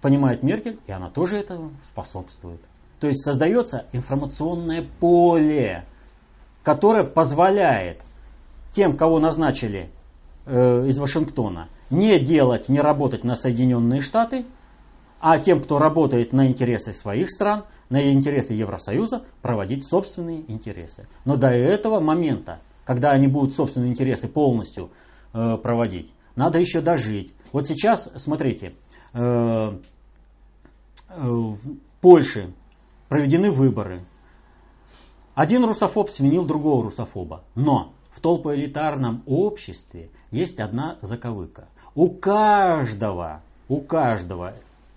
[0.00, 2.60] понимает Меркель, и она тоже этому способствует.
[3.00, 5.84] То есть создается информационное поле,
[6.62, 8.02] которое позволяет
[8.70, 9.90] тем, кого назначили
[10.46, 14.46] э, из Вашингтона, не делать, не работать на Соединенные Штаты,
[15.20, 21.06] а тем, кто работает на интересы своих стран, на интересы Евросоюза, проводить собственные интересы.
[21.24, 24.90] Но до этого момента, когда они будут собственные интересы полностью
[25.34, 27.34] э, проводить, надо еще дожить.
[27.52, 28.74] Вот сейчас, смотрите,
[29.12, 29.78] э, э,
[31.14, 31.58] в
[32.00, 32.54] Польше
[33.08, 34.02] проведены выборы.
[35.34, 37.44] Один русофоб сменил другого русофоба.
[37.54, 41.68] Но в толпоэлитарном обществе есть одна заковыка.
[41.94, 44.54] У каждого, у каждого,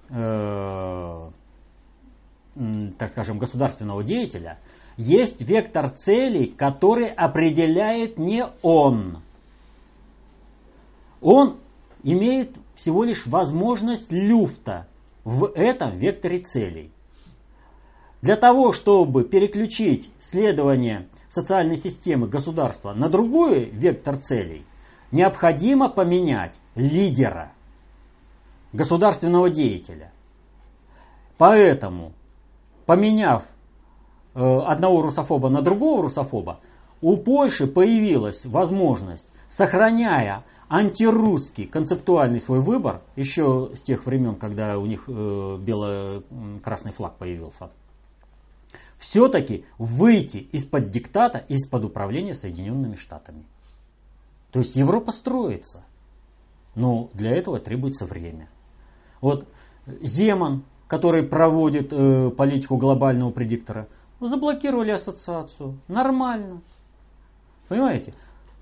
[0.10, 1.30] э,
[2.98, 4.60] так скажем, государственного деятеля
[4.96, 9.22] есть вектор целей, который определяет не он.
[11.22, 11.58] Он
[12.04, 14.88] имеет всего лишь возможность люфта
[15.26, 16.92] в этом векторе целей.
[18.22, 24.66] Для того, чтобы переключить следование социальной системы государства на другой вектор целей,
[25.16, 27.54] необходимо поменять лидера,
[28.74, 30.12] государственного деятеля.
[31.38, 32.12] Поэтому,
[32.86, 33.44] поменяв
[34.34, 36.60] э, одного русофоба на другого русофоба,
[37.02, 44.86] у Польши появилась возможность, сохраняя антирусский концептуальный свой выбор, еще с тех времен, когда у
[44.86, 47.70] них э, бело-красный флаг появился,
[48.98, 53.46] все-таки выйти из-под диктата, из-под управления Соединенными Штатами.
[54.56, 55.84] То есть Европа строится.
[56.76, 58.48] Но для этого требуется время.
[59.20, 59.50] Вот
[59.86, 63.90] Земан, который проводит э, политику глобального предиктора,
[64.22, 65.78] заблокировали ассоциацию.
[65.90, 66.62] Нормально.
[67.68, 68.14] Понимаете?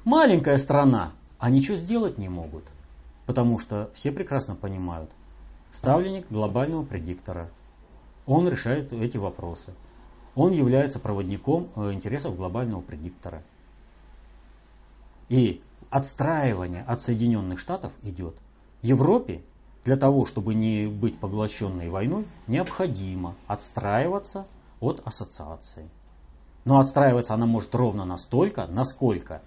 [0.03, 2.63] Маленькая страна, а ничего сделать не могут.
[3.27, 5.11] Потому что все прекрасно понимают.
[5.73, 7.51] Ставленник глобального предиктора.
[8.25, 9.75] Он решает эти вопросы.
[10.33, 13.43] Он является проводником э, интересов глобального предиктора.
[15.29, 15.61] И
[15.93, 18.35] отстраивание от Соединенных Штатов идет.
[18.81, 19.43] Европе
[19.85, 24.47] для того, чтобы не быть поглощенной войной, необходимо отстраиваться
[24.79, 25.87] от ассоциации.
[26.65, 29.43] Но отстраиваться она может ровно настолько, насколько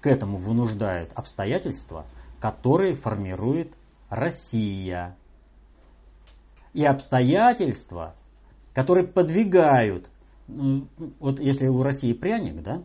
[0.00, 2.06] к этому вынуждают обстоятельства,
[2.40, 3.74] которые формирует
[4.08, 5.18] Россия.
[6.72, 8.14] И обстоятельства,
[8.72, 10.08] которые подвигают,
[10.46, 12.82] вот если у России пряник, да,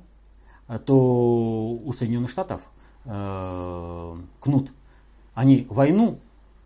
[0.79, 2.61] то у Соединенных Штатов
[3.05, 4.71] э, кнут.
[5.33, 6.19] Они войну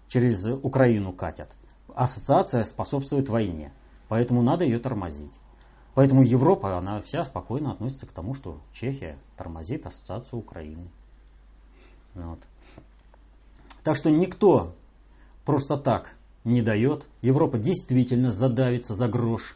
[0.08, 1.50] через Украину катят.
[1.94, 3.72] Ассоциация способствует войне.
[4.08, 5.34] Поэтому надо ее тормозить.
[5.94, 10.88] Поэтому Европа, она вся спокойно относится к тому, что Чехия тормозит ассоциацию Украины.
[12.14, 12.40] Вот.
[13.84, 14.76] Так что никто
[15.46, 17.08] просто так не дает.
[17.22, 19.56] Европа действительно задавится за грош.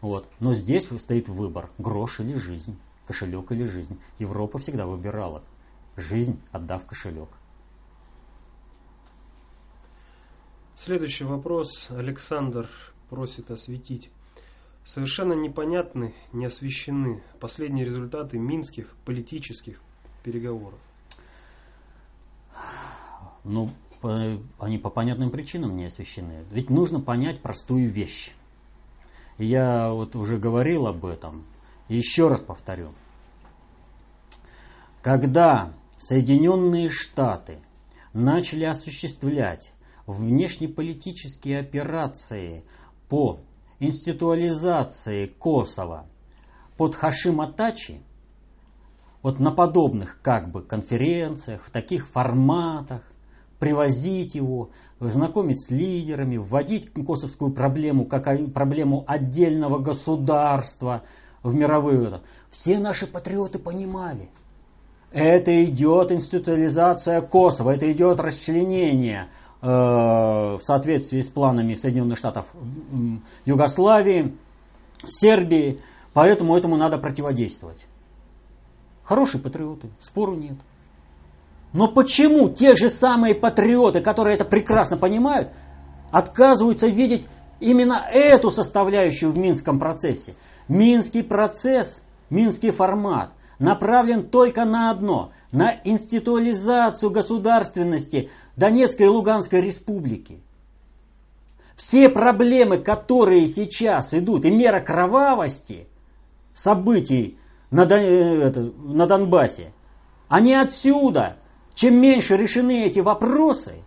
[0.00, 0.28] Вот.
[0.38, 3.98] Но здесь стоит выбор, грош или жизнь кошелек или жизнь.
[4.18, 5.42] Европа всегда выбирала
[5.96, 7.28] жизнь, отдав кошелек.
[10.76, 11.88] Следующий вопрос.
[11.90, 12.68] Александр
[13.08, 14.10] просит осветить.
[14.84, 19.80] Совершенно непонятны, не освещены последние результаты минских политических
[20.24, 20.78] переговоров.
[23.44, 23.70] Ну,
[24.00, 26.44] по, они по понятным причинам не освещены.
[26.50, 28.32] Ведь нужно понять простую вещь.
[29.38, 31.44] Я вот уже говорил об этом.
[31.88, 32.92] Еще раз повторю.
[35.02, 35.72] Когда
[36.06, 37.60] Соединенные Штаты
[38.12, 39.72] начали осуществлять
[40.06, 42.62] внешнеполитические операции
[43.08, 43.40] по
[43.80, 46.04] институализации Косово
[46.76, 48.02] под Хашим Атачи,
[49.22, 53.00] вот на подобных как бы конференциях, в таких форматах,
[53.58, 61.04] привозить его, знакомить с лидерами, вводить косовскую проблему как проблему отдельного государства
[61.42, 62.20] в мировые.
[62.50, 64.28] Все наши патриоты понимали.
[65.14, 69.28] Это идет институализация Косово, это идет расчленение
[69.62, 72.46] э, в соответствии с планами Соединенных Штатов
[73.44, 74.36] Югославии,
[75.06, 75.78] Сербии,
[76.14, 77.86] поэтому этому надо противодействовать.
[79.04, 80.56] Хорошие патриоты, спору нет.
[81.72, 85.50] Но почему те же самые патриоты, которые это прекрасно понимают,
[86.10, 87.28] отказываются видеть
[87.60, 90.34] именно эту составляющую в Минском процессе?
[90.66, 100.40] Минский процесс, Минский формат направлен только на одно– на институализацию государственности Донецкой и Луганской республики.
[101.76, 105.86] Все проблемы, которые сейчас идут, и мера кровавости
[106.54, 107.38] событий
[107.70, 109.72] на, э, на Донбассе,
[110.28, 111.36] они отсюда,
[111.74, 113.84] чем меньше решены эти вопросы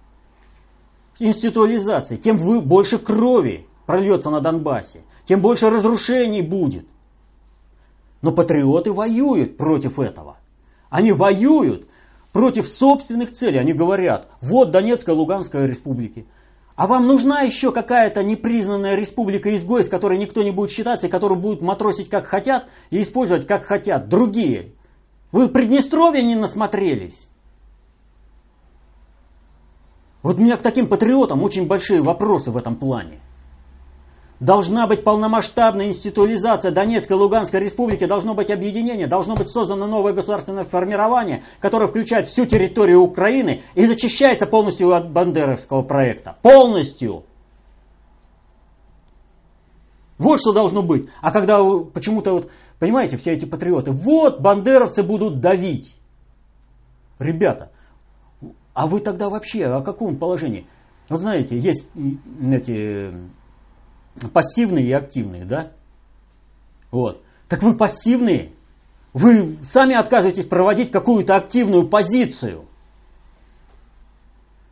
[1.20, 6.88] институализации, тем больше крови прольется на Донбассе, тем больше разрушений будет.
[8.22, 10.38] Но патриоты воюют против этого.
[10.90, 11.88] Они воюют
[12.32, 13.60] против собственных целей.
[13.60, 16.26] Они говорят, вот Донецкая Луганская республики.
[16.76, 21.10] А вам нужна еще какая-то непризнанная республика изгой, с которой никто не будет считаться, и
[21.10, 24.74] которую будут матросить как хотят и использовать как хотят другие.
[25.32, 27.28] Вы в Приднестровье не насмотрелись.
[30.22, 33.20] Вот у меня к таким патриотам очень большие вопросы в этом плане.
[34.40, 40.14] Должна быть полномасштабная институализация Донецкой и Луганской республики, должно быть объединение, должно быть создано новое
[40.14, 46.38] государственное формирование, которое включает всю территорию Украины и зачищается полностью от бандеровского проекта.
[46.44, 47.24] Полностью.
[50.20, 51.10] Вот что должно быть.
[51.22, 51.64] А когда
[51.94, 55.96] почему-то, вот, понимаете, все эти патриоты, вот бандеровцы будут давить.
[57.18, 57.72] Ребята,
[58.76, 60.68] а вы тогда вообще о каком положении?
[61.10, 61.88] Вот знаете, есть
[62.52, 63.12] эти
[64.34, 65.72] пассивные и активные, да?
[66.92, 67.22] Вот.
[67.48, 68.52] Так вы пассивные.
[69.14, 72.66] Вы сами отказываетесь проводить какую-то активную позицию.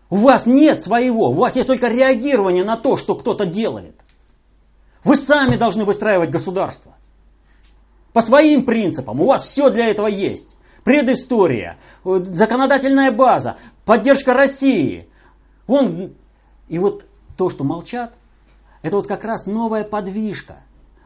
[0.09, 3.95] У вас нет своего, у вас есть только реагирование на то, что кто-то делает.
[5.03, 6.95] Вы сами должны выстраивать государство.
[8.13, 9.19] По своим принципам.
[9.19, 15.09] У вас все для этого есть предыстория, законодательная база, поддержка России.
[15.67, 16.13] Вон,
[16.69, 18.13] и вот то, что молчат,
[18.85, 20.57] это вот как раз новая подвижка.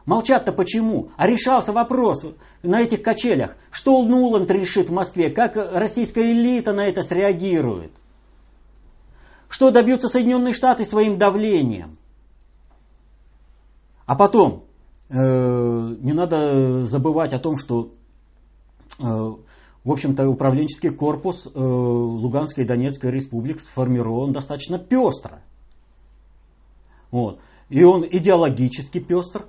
[0.04, 1.12] Молчат-то почему?
[1.16, 2.26] А решался вопрос
[2.62, 3.56] на этих качелях.
[3.70, 5.30] Что Нуланд решит в Москве?
[5.30, 7.92] Как российская элита на это среагирует?
[9.48, 11.96] Что добьются Соединенные Штаты своим давлением?
[14.04, 14.64] А потом,
[15.08, 17.94] э, не надо забывать о том, что
[18.98, 25.40] э, в общем-то, управленческий корпус э, Луганской и Донецкой республик сформирован достаточно пестро.
[27.10, 27.40] Вот.
[27.70, 29.46] И он идеологически пестр.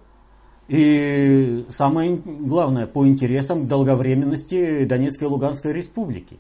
[0.68, 6.40] И самое главное, по интересам долговременности Донецкой и Луганской республики.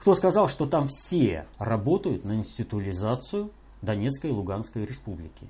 [0.00, 3.50] Кто сказал, что там все работают на институализацию
[3.80, 5.46] Донецкой и Луганской республики?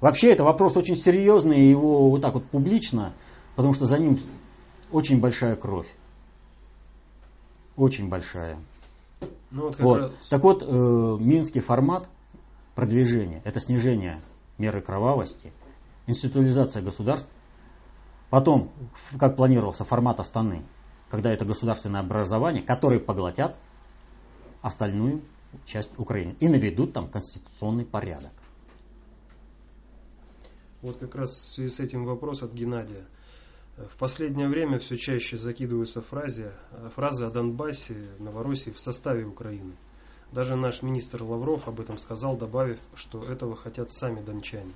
[0.00, 3.12] Вообще это вопрос очень серьезный, и его вот так вот публично,
[3.54, 4.18] потому что за ним
[4.90, 5.88] очень большая кровь.
[7.76, 8.58] Очень большая.
[9.50, 9.98] Ну, вот вот.
[9.98, 10.10] Раз...
[10.30, 12.08] Так вот, э, минский формат
[12.74, 14.20] продвижения– это снижение
[14.58, 15.52] меры кровавости,
[16.06, 17.30] институализация государств.
[18.30, 18.70] Потом,
[19.18, 20.62] как планировался, формат Астаны,
[21.08, 23.58] когда это государственное образование, которые поглотят
[24.62, 25.22] остальную
[25.64, 28.32] часть Украины и наведут там конституционный порядок.
[30.82, 33.04] Вот как раз в связи с этим вопрос от Геннадия.
[33.76, 36.52] В последнее время все чаще закидываются фразы,
[36.94, 39.74] фразы о Донбассе, Новороссии в составе Украины.
[40.32, 44.72] Даже наш министр Лавров об этом сказал, добавив, что этого хотят сами дончане.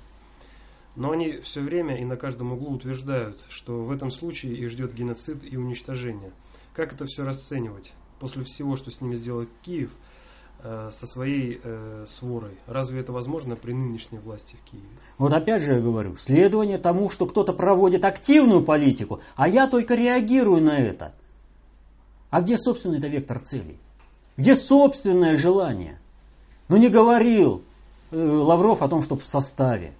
[0.96, 4.94] Но они все время и на каждом углу утверждают, что в этом случае их ждет
[4.94, 6.32] геноцид и уничтожение.
[6.72, 7.92] Как это все расценивать?
[8.20, 9.90] После всего, что с ними сделал Киев–
[10.66, 12.56] Э, со своей э, сворой.
[12.66, 14.88] Разве это возможно при нынешней власти в Киеве?
[15.18, 19.94] Вот опять же я говорю, следование тому, что кто-то проводит активную политику, а я только
[19.94, 21.12] реагирую на это.
[22.30, 23.76] А где собственный это вектор целей?
[24.36, 25.98] Где собственное желание?
[26.68, 27.62] Ну не говорил
[28.10, 29.92] э, Лавров о том, что в составе.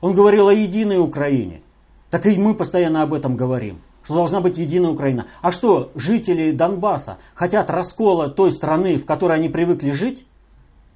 [0.00, 1.62] Он говорил о единой Украине.
[2.10, 3.80] Так и мы постоянно об этом говорим.
[4.02, 5.26] что должна быть единая Украина.
[5.42, 10.26] А что, жители Донбасса хотят раскола той страны, в которой они привыкли жить?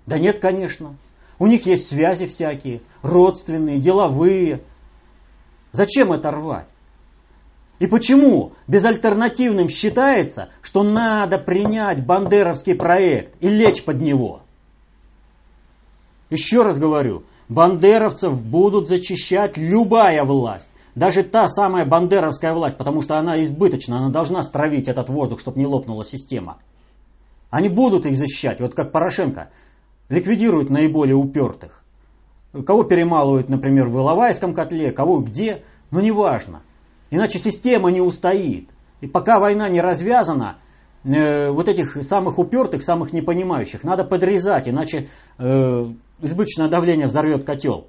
[0.06, 0.96] Да нет, конечно.
[1.38, 4.62] У них есть связи всякие, родственные, деловые.
[5.72, 6.68] Зачем это рвать?
[7.80, 14.42] И почему безальтернативным считается, что надо принять бандеровский проект и лечь под него?
[16.28, 20.70] Еще раз говорю, бандеровцев будут зачищать любая власть.
[20.94, 25.58] Даже та самая бандеровская власть, потому что она избыточна, она должна стравить этот воздух, чтобы
[25.58, 26.58] не лопнула система.
[27.48, 29.48] Они будут их защищать, вот как Порошенко
[30.10, 31.82] ликвидирует наиболее упертых.
[32.66, 36.60] Кого перемалывают, например, в Иловайском котле, кого где, но неважно.
[37.10, 38.70] Иначе система не устоит.
[39.00, 40.58] И пока война не развязана,
[41.04, 45.08] э, вот этих самых упертых, самых непонимающих надо подрезать, иначе
[45.38, 45.86] э,
[46.20, 47.88] избыточное давление взорвет котел.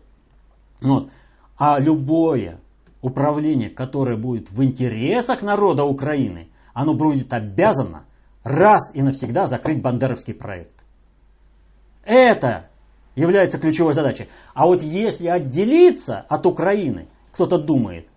[0.82, 1.10] Вот.
[1.58, 2.60] А любое
[3.02, 8.06] управление, которое будет в интересах народа Украины, оно будет обязано
[8.44, 10.74] раз и навсегда закрыть бандеровский проект.
[12.04, 12.70] Это
[13.16, 14.30] является ключевой задачей.
[14.54, 18.08] А вот если отделиться от Украины, кто-то думает,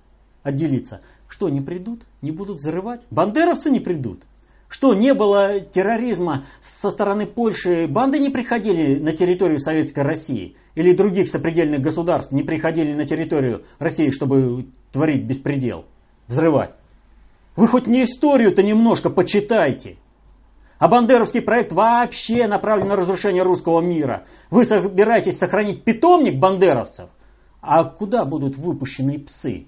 [0.45, 3.05] отделиться, что не придут, не будут взрывать?
[3.11, 4.23] Бандеровцы не придут.
[4.69, 10.93] Что, не было терроризма со стороны Польши, банды не приходили на территорию Советской России или
[10.93, 15.85] других сопредельных государств не приходили на территорию России, чтобы творить беспредел,
[16.27, 16.75] взрывать.
[17.57, 19.97] Вы хоть не историю-то немножко почитайте.
[20.79, 24.27] А бандеровский проект вообще направлен на разрушение русского мира.
[24.51, 27.11] Вы собираетесь сохранить питомник бандеровцев?
[27.61, 29.67] А куда будут выпущены псы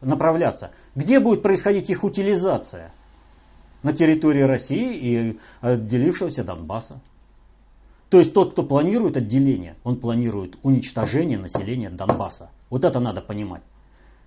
[0.00, 0.70] направляться?
[0.94, 2.92] Где будет происходить их утилизация?
[3.86, 7.00] на территории России и отделившегося Донбасса.
[8.10, 12.50] То есть тот, кто планирует отделение, он планирует уничтожение населения Донбасса.
[12.68, 13.62] Вот это надо понимать.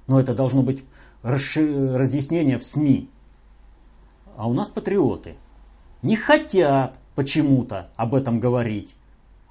[0.08, 0.86] Но это должно быть
[1.24, 3.10] разъяснение в СМИ.
[4.38, 5.36] А у нас патриоты
[6.02, 8.96] не хотят почему-то об этом говорить.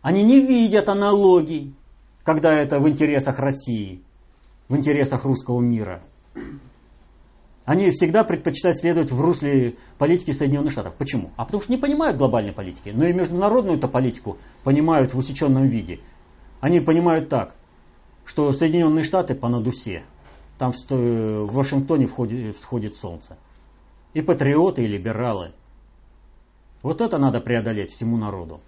[0.00, 1.74] Они не видят аналогий,
[2.22, 4.02] когда это в интересах России,
[4.70, 6.02] в интересах русского мира.
[7.64, 10.94] Они всегда предпочитают следовать в русле политики Соединенных Штатов.
[10.94, 11.32] Почему?
[11.36, 15.66] А потому что не понимают глобальной политики, но и международную эту политику понимают в усеченном
[15.66, 16.00] виде.
[16.60, 17.54] Они понимают так,
[18.24, 20.04] что Соединенные Штаты по надусе,
[20.56, 23.36] там в Вашингтоне входит, всходит солнце.
[24.14, 25.52] И патриоты, и либералы.
[26.80, 28.60] Вот это надо преодолеть всему народу.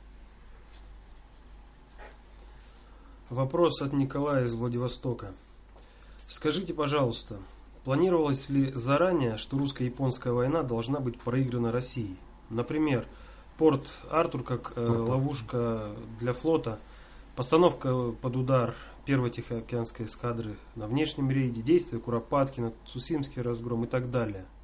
[3.30, 5.32] Вопрос от Николая из Владивостока.
[6.28, 7.38] Скажите, пожалуйста,
[7.84, 12.16] Планировалось ли заранее, что русско-японская война должна быть проиграна Россией?
[12.50, 13.06] Например,
[13.56, 16.78] порт Артур как э, ловушка для флота,
[17.36, 18.74] постановка под удар
[19.06, 24.46] первой Тихоокеанской эскадры на внешнем рейде, действия Куропаткина, Цусимский разгром и так далее–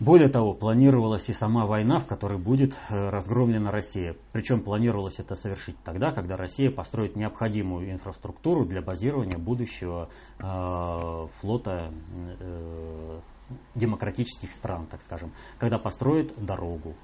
[0.00, 4.16] более того, планировалась и сама война, в которой будет э, разгромлена Россия.
[4.32, 11.92] Причем планировалось это совершить тогда, когда Россия построит необходимую инфраструктуру для базирования будущего э, флота
[12.40, 13.20] э,
[13.74, 15.32] демократических стран, так скажем.
[15.58, 16.94] Когда построит дорогу,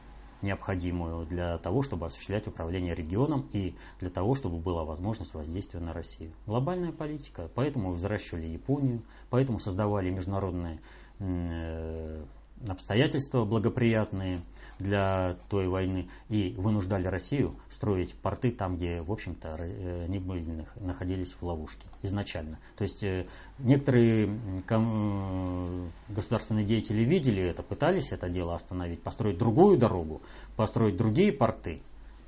[0.42, 5.92] необходимую для того, чтобы осуществлять управление регионом и для того, чтобы была возможность воздействия на
[5.92, 6.32] Россию.
[6.46, 10.80] Глобальная политика, поэтому взращивали Японию, поэтому создавали международные
[11.18, 12.24] э,
[12.68, 14.40] обстоятельства благоприятные
[14.78, 20.66] для той войны и вынуждали Россию строить порты там, где, в общем-то, э, они были,
[20.76, 22.58] находились в ловушке изначально.
[22.76, 23.26] То есть э,
[23.58, 24.36] некоторые
[24.68, 30.22] э, государственные деятели видели это, пытались это дело остановить, построить другую дорогу,
[30.56, 31.80] построить другие порты.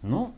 [0.03, 0.32] Но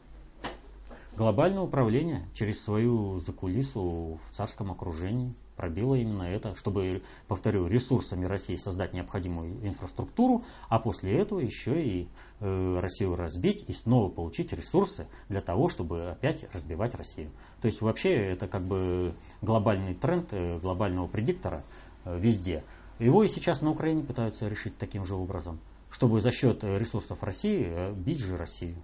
[1.17, 8.55] глобальное управление через свою закулису в царском окружении– пробило именно это, чтобы, повторю, ресурсами России
[8.55, 15.09] создать необходимую инфраструктуру, а после этого еще и э, Россию разбить и снова получить ресурсы
[15.29, 17.31] для того, чтобы опять разбивать Россию.
[17.61, 21.65] То есть вообще это как бы глобальный тренд э, глобального предиктора
[22.05, 22.63] э, везде.
[23.01, 25.59] Его и сейчас на Украине пытаются решить таким же образом,
[25.91, 28.77] чтобы за счет ресурсов России бить же Россию.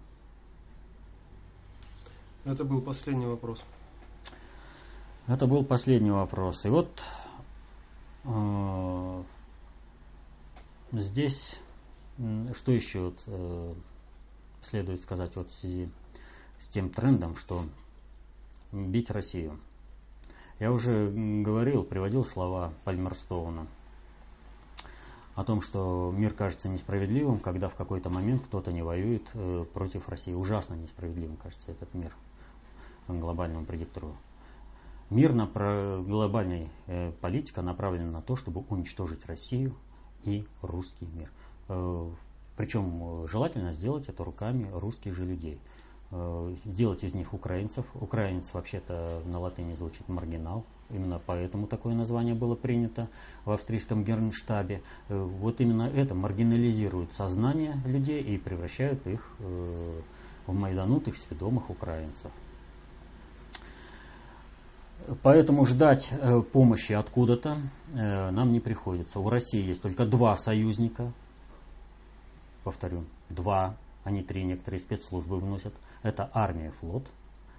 [2.45, 3.63] Это был последний вопрос.
[5.27, 6.65] Это был последний вопрос.
[6.65, 7.03] И вот
[8.25, 9.23] э,
[10.93, 11.61] здесь
[12.55, 13.75] что еще вот, э,
[14.63, 15.89] следует сказать вот в связи
[16.59, 17.65] с тем трендом, что
[18.73, 19.59] бить Россию.
[20.61, 23.67] Я уже говорил, приводил слова Пальмерстоуна
[25.35, 30.09] о том, что мир кажется несправедливым, когда в какой-то момент кто-то не воюет э, против
[30.09, 30.33] России.
[30.33, 32.15] Ужасно несправедливым кажется этот мир
[33.09, 34.17] глобальному предиктору
[35.15, 39.77] Мир, глобальная э, политика направлена на то, чтобы уничтожить Россию
[40.25, 41.31] и русский мир.
[41.69, 42.11] Э,
[42.57, 45.61] причем желательно сделать это руками русских же людей.
[46.65, 47.87] Сделать из них украинцев.
[47.95, 50.65] Украинец вообще-то на латыни звучит маргинал.
[50.91, 53.09] Именно поэтому такое название было принято
[53.45, 54.83] в австрийском гернштабе.
[55.09, 62.31] Вот именно это маргинализирует сознание людей и превращает их в майданутых, сведомых украинцев.
[65.23, 67.59] Поэтому ждать э, помощи откуда-то
[67.93, 69.21] э, нам не приходится.
[69.21, 71.13] У России есть только два союзника.
[72.63, 75.75] Повторю, два, а не три, некоторые спецслужбы вносят.
[76.03, 77.07] Это армия и флот,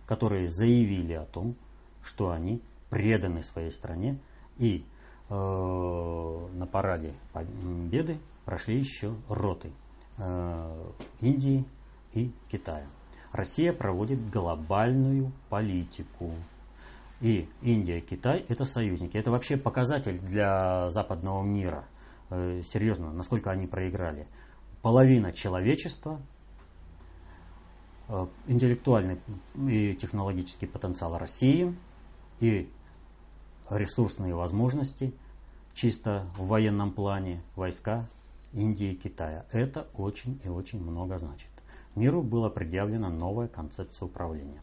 [0.08, 1.56] которые заявили о том,
[2.02, 4.18] что они преданы своей стране
[4.58, 4.84] и
[5.30, 9.72] э, на параде Победы прошли еще роты
[10.18, 11.66] э, Индии
[12.14, 12.88] и Китая.
[13.32, 16.32] Россия проводит глобальную политику
[17.22, 19.18] и Индия, Китай– это союзники.
[19.18, 21.86] Это вообще показатель для западного мира.
[22.30, 24.28] Э, серьезно, насколько они проиграли.
[24.82, 26.20] Половина человечества,
[28.10, 29.20] э, интеллектуальный
[29.56, 31.76] и технологический потенциал России
[32.40, 32.70] и
[33.70, 35.14] ресурсные возможности
[35.74, 38.08] чисто в военном плане войска
[38.54, 39.46] Индии и Китая.
[39.52, 41.50] Это очень и очень много значит.
[41.96, 44.62] Миру была предъявлена новая концепция управления.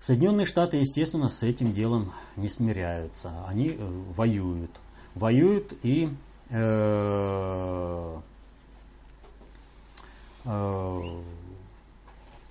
[0.00, 3.32] Соединенные Штаты, естественно, с этим делом не смиряются.
[3.46, 4.70] Они э, воюют.
[5.14, 6.10] Воюют и
[6.50, 8.20] э,
[10.44, 11.02] э,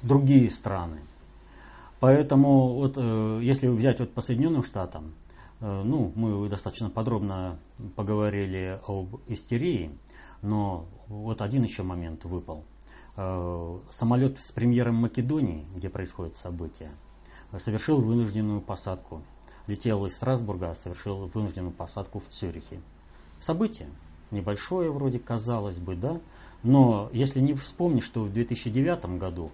[0.02, 1.00] другие страны.
[2.00, 5.14] Поэтому вот, э, если взять вот по Соединенным Штатам,
[5.62, 7.58] э, ну, мы достаточно подробно
[7.96, 9.92] поговорили об истерии,
[10.42, 12.64] но вот один еще момент выпал.
[13.18, 16.92] Э, самолет с премьером Македонии, где происходит событие,
[17.60, 19.22] совершил вынужденную посадку.
[19.68, 22.80] Летел из Страсбурга, а совершил вынужденную посадку в Цюрихе.
[23.40, 23.90] Событие
[24.32, 26.20] небольшое вроде казалось бы, да,
[26.64, 29.52] но если не вспомнить, что в 2009 году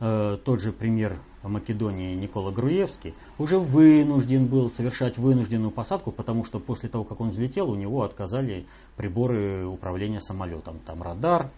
[0.00, 6.60] э, тот же премьер Македонии Никола Груевский уже вынужден был совершать вынужденную посадку, потому что
[6.60, 8.66] после того, как он взлетел, у него отказали
[8.96, 10.78] приборы управления самолетом.
[10.86, 11.50] Там радар,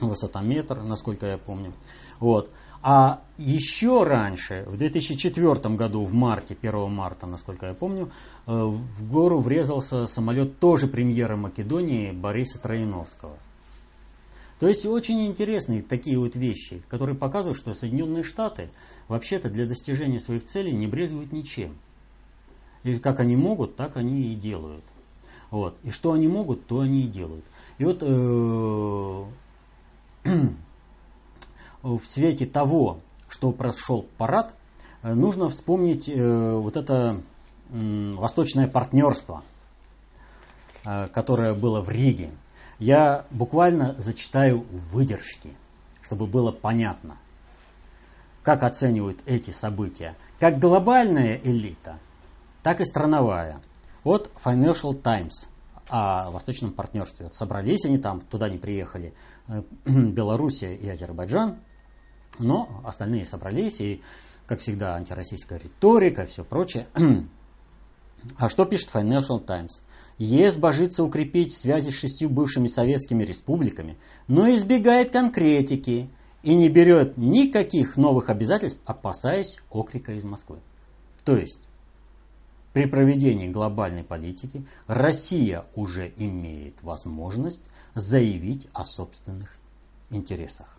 [0.00, 1.72] высотометр, насколько я помню.
[2.20, 2.50] Вот.
[2.82, 8.10] А еще раньше, в 2004 году, в марте, 1 марта, насколько я помню,
[8.46, 13.36] э, в гору врезался самолет тоже премьера Македонии Бориса Троиновского.
[14.60, 18.70] То есть очень интересные такие вот вещи, которые показывают, что Соединенные Штаты
[19.06, 21.76] вообще-то для достижения своих целей не брезгуют ничем.
[22.82, 24.84] И как они могут, так они и делают.
[25.50, 25.76] Вот.
[25.84, 27.44] И что они могут, то они и делают.
[27.78, 29.24] И вот э,
[31.82, 34.54] в свете того, что прошел парад,
[35.02, 37.20] э, нужно вспомнить э, вот это
[37.70, 39.42] восточное партнерство,
[40.84, 42.30] э, которое было в Риге.
[42.78, 45.52] Я буквально зачитаю выдержки,
[46.02, 47.18] чтобы было понятно,
[48.42, 51.98] как оценивают эти события, как глобальная элита,
[52.62, 53.60] так и страновая.
[54.04, 55.48] Вот Financial Times
[55.88, 57.28] о восточном партнерстве.
[57.30, 59.14] Собрались они там, туда не приехали
[59.86, 61.58] Белоруссия и Азербайджан,
[62.38, 64.02] но остальные собрались, и,
[64.46, 66.86] как всегда, антироссийская риторика, все прочее.
[68.36, 69.80] А что пишет Financial Times?
[70.18, 76.10] ЕС божится укрепить связи с шестью бывшими советскими республиками, но избегает конкретики
[76.42, 80.58] и не берет никаких новых обязательств, опасаясь окрика из Москвы.
[81.24, 81.60] То есть,
[82.72, 87.62] при проведении глобальной политики Россия уже имеет возможность
[87.94, 89.54] заявить о собственных
[90.10, 90.77] интересах.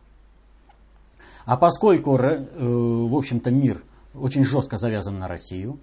[1.45, 3.83] А поскольку, э, в общем-то, мир
[4.13, 5.79] очень жестко завязан на Россию,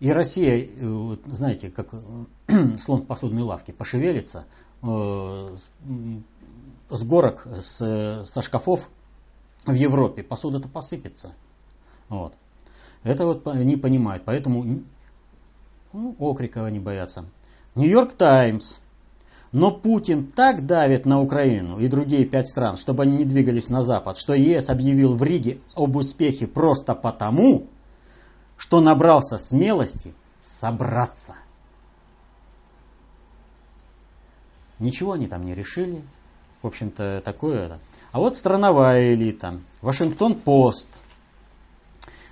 [0.00, 4.44] и Россия, э, знаете, как э, слон в посудной лавке, пошевелится
[4.82, 5.70] с
[7.04, 8.88] горок, с, со шкафов
[9.64, 11.34] в Европе, посуда-то посыпется.
[12.08, 12.34] Вот.
[13.04, 14.24] Это вот они понимают.
[14.24, 14.82] Поэтому
[15.92, 17.26] ну, окрика они боятся.
[17.74, 18.78] Нью-Йорк Таймс
[19.52, 23.82] но Путин так давит на Украину и другие пять стран, чтобы они не двигались на
[23.82, 27.66] Запад, что ЕС объявил в Риге об успехе просто потому,
[28.56, 31.34] что набрался смелости собраться.
[34.78, 36.02] Ничего они там не решили.
[36.62, 37.78] В общем-то, такое.
[38.10, 39.60] А вот страновая элита.
[39.80, 40.88] Вашингтон-Пост.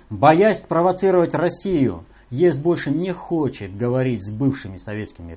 [0.09, 5.33] Боясь спровоцировать Россию ЕС больше не хочет говорить с бывшими советскими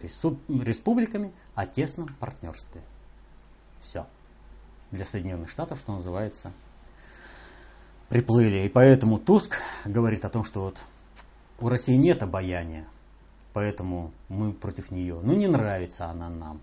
[0.62, 2.80] республиками о тесном партнерстве.
[3.80, 4.06] Все.
[4.92, 6.52] Для Соединенных Штатов, что называется,
[8.08, 8.64] приплыли.
[8.64, 10.78] И поэтому Туск говорит о том, что вот
[11.58, 12.86] у России нет обаяния,
[13.52, 15.18] поэтому мы против нее.
[15.20, 16.60] Ну не нравится она нам.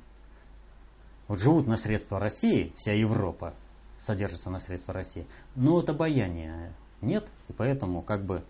[1.27, 3.53] Вот живут на средства России, вся Европа
[3.99, 8.43] содержится на средства России, но вот обаяния нет, и поэтому как бы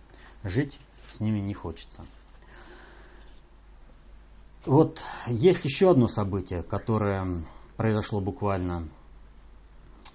[0.44, 0.80] жить
[1.12, 2.06] с ними не хочется.
[4.66, 7.44] Вот есть еще одно событие, которое
[7.78, 8.88] произошло буквально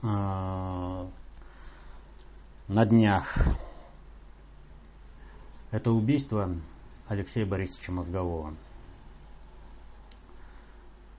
[0.03, 0.07] э,
[2.69, 3.35] на днях.
[5.73, 6.55] Это убийство
[7.09, 8.55] Алексея Борисовича Мозгового.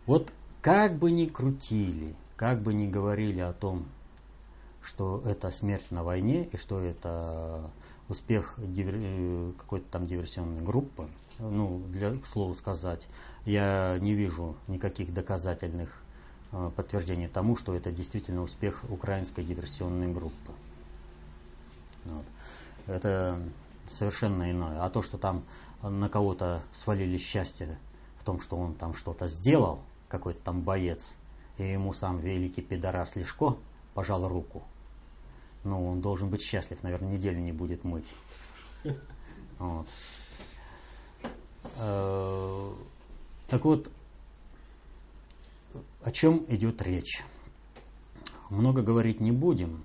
[0.05, 3.85] Вот как бы ни крутили, как бы ни говорили о том,
[4.81, 7.69] что это смерть на войне и что это
[8.09, 9.53] успех дивер...
[9.53, 13.07] какой-то там диверсионной группы, ну, для, к слову сказать,
[13.45, 16.01] я не вижу никаких доказательных
[16.51, 20.51] э, подтверждений тому, что это действительно успех украинской диверсионной группы.
[22.05, 22.25] Вот.
[22.87, 23.39] Это
[23.87, 24.83] совершенно иное.
[24.83, 25.43] А то, что там
[25.83, 27.77] на кого-то свалили счастье
[28.19, 31.13] в том, что он там что-то сделал, какой-то там боец,
[31.57, 33.57] и ему сам великий пидорас Лешко
[33.93, 34.63] пожал руку.
[35.67, 38.13] Ну, он должен быть счастлив, наверное, неделю не будет мыть.
[39.59, 39.87] Вот.
[41.77, 42.73] Э,
[43.49, 43.89] так вот,
[46.03, 47.23] о чем идет речь?
[48.49, 49.83] Много говорить не будем.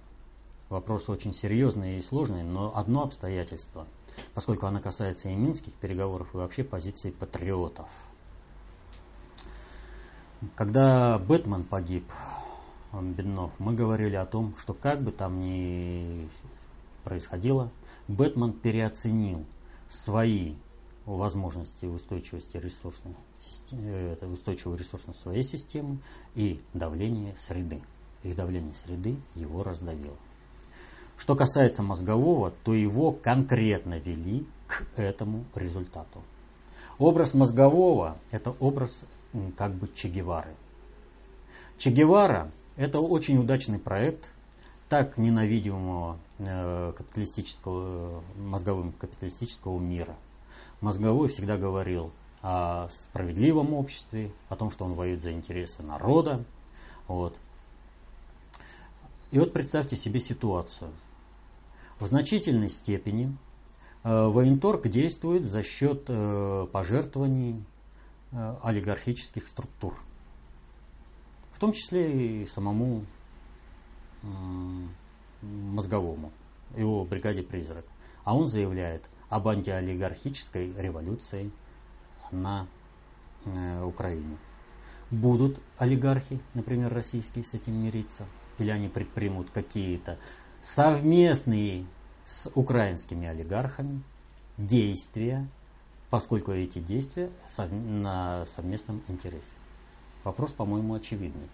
[0.69, 3.87] Вопрос очень серьезный и сложный, но одно обстоятельство,
[4.35, 7.89] поскольку оно касается и минских переговоров, и вообще позиции патриотов.
[10.55, 12.05] Когда Бэтмен погиб,
[13.01, 16.29] Беднов, мы говорили о том, что как бы там ни
[17.05, 17.71] происходило,
[18.07, 19.47] Бэтмен переоценил
[19.89, 20.55] свои
[21.07, 25.99] возможности устойчивости ресурсной системы, это устойчивой ресурсной своей системы
[26.35, 27.83] и давление среды.
[28.23, 30.17] Их давление среды его раздавило.
[31.17, 36.23] Что касается мозгового, то его конкретно вели к этому результату.
[36.99, 39.03] Образ мозгового– это образ
[39.57, 40.55] как бы Че Гевары.
[41.79, 44.29] Че Гевара– это очень удачный проект
[44.89, 50.17] так ненавидимого э, капиталистического, мозговым капиталистического мира–
[50.83, 52.11] Мозговой всегда говорил
[52.43, 56.43] о справедливом обществе, о том, что он воюет за интересы народа.
[57.07, 57.39] Вот.
[59.31, 60.91] И вот представьте себе ситуацию.
[62.01, 63.33] В значительной степени
[64.03, 67.65] э, военторг действует за счет э, пожертвований
[68.33, 69.95] э, олигархических структур.
[71.63, 73.05] Том числе и самому
[74.25, 74.27] э,
[75.43, 76.33] мозговому,
[76.77, 77.85] его бригаде «Призрак».
[78.25, 81.53] А он заявляет, об антиолигархической революции
[82.33, 82.67] на
[83.45, 84.39] э, Украине.
[85.13, 88.27] Будут олигархи, например, российские, с этим мириться?
[88.59, 90.19] Или они предпримут какие-то
[90.63, 91.87] совместные
[92.25, 94.03] с украинскими олигархами
[94.59, 95.49] действия,
[96.11, 97.31] поскольку эти действия
[97.71, 99.62] на совместном интересе?
[100.25, 101.49] Вопрос, по-моему, очевидный.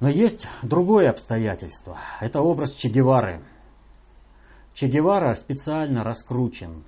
[0.00, 1.98] Но есть другое обстоятельство.
[2.20, 3.42] Это образ Че Гевары–
[4.74, 6.82] Че Гевара специально раскручен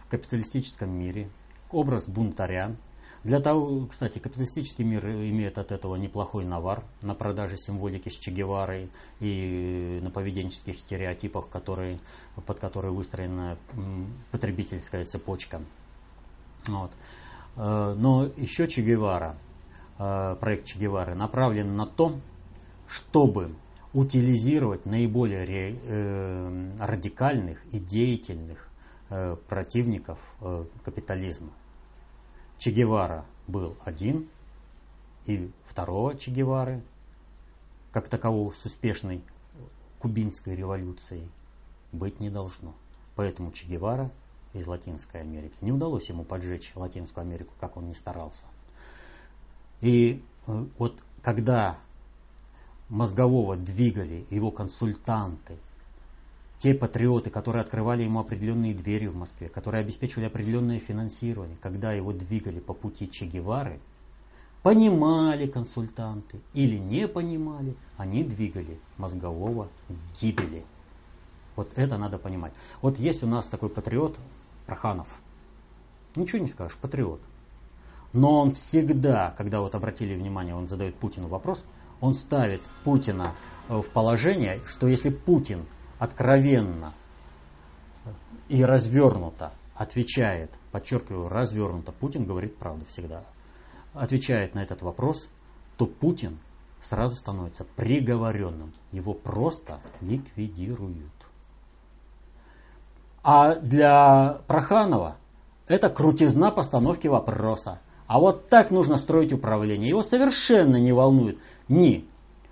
[0.00, 1.30] в капиталистическом мире,
[1.70, 2.74] образ бунтаря.
[3.22, 8.32] Для того, кстати, капиталистический мир имеет от этого неплохой навар на продаже символики с Че
[8.32, 8.90] Геварой
[9.20, 12.00] и на поведенческих стереотипах, которые,
[12.46, 13.56] под которые выстроена
[14.32, 15.62] потребительская цепочка.
[16.66, 16.90] Вот.
[17.56, 19.36] Э, но еще Че Гевара,
[19.98, 22.18] э, проект Че Гевары направлен на то,
[22.88, 23.54] чтобы
[23.92, 28.68] утилизировать наиболее э, радикальных и деятельных
[29.48, 30.18] противников
[30.82, 31.52] капитализма.
[32.58, 34.28] Че Гевара был один,
[35.26, 36.82] и второго Че Гевары,
[37.92, 39.22] как такового с успешной
[40.00, 41.28] кубинской революцией,
[41.92, 42.74] быть не должно.
[43.14, 44.10] Поэтому Че Гевара
[44.54, 45.54] из Латинской Америки.
[45.60, 48.44] Не удалось ему поджечь Латинскую Америку, как он не старался.
[49.80, 51.78] И э, вот когда
[52.88, 55.58] мозгового двигали его консультанты,
[56.58, 62.12] те патриоты, которые открывали ему определенные двери в Москве, которые обеспечивали определенное финансирование, когда его
[62.12, 63.80] двигали по пути Че Гевары,
[64.62, 70.64] понимали консультанты или не понимали, они двигали мозгового к гибели.
[71.56, 72.54] Вот это надо понимать.
[72.80, 74.16] Вот есть у нас такой патриот
[74.66, 75.08] Проханов.
[76.16, 77.20] Ничего не скажешь, патриот.
[78.12, 81.64] Но он всегда, когда вот обратили внимание, он задает Путину вопрос–
[82.04, 83.34] он ставит Путина
[83.68, 85.64] э, в положение, что если Путин
[85.98, 86.92] откровенно
[88.48, 93.24] и развернуто отвечает, подчеркиваю, развернуто, Путин говорит правду всегда,
[93.94, 95.28] отвечает на этот вопрос,
[95.78, 96.38] то Путин
[96.82, 98.74] сразу становится приговоренным.
[98.92, 101.10] Его просто ликвидируют.
[103.24, 105.16] А для Проханова
[105.66, 107.80] это крутизна постановки вопроса.
[108.06, 109.88] А вот так нужно строить управление.
[109.88, 112.06] Его совершенно не волнует ни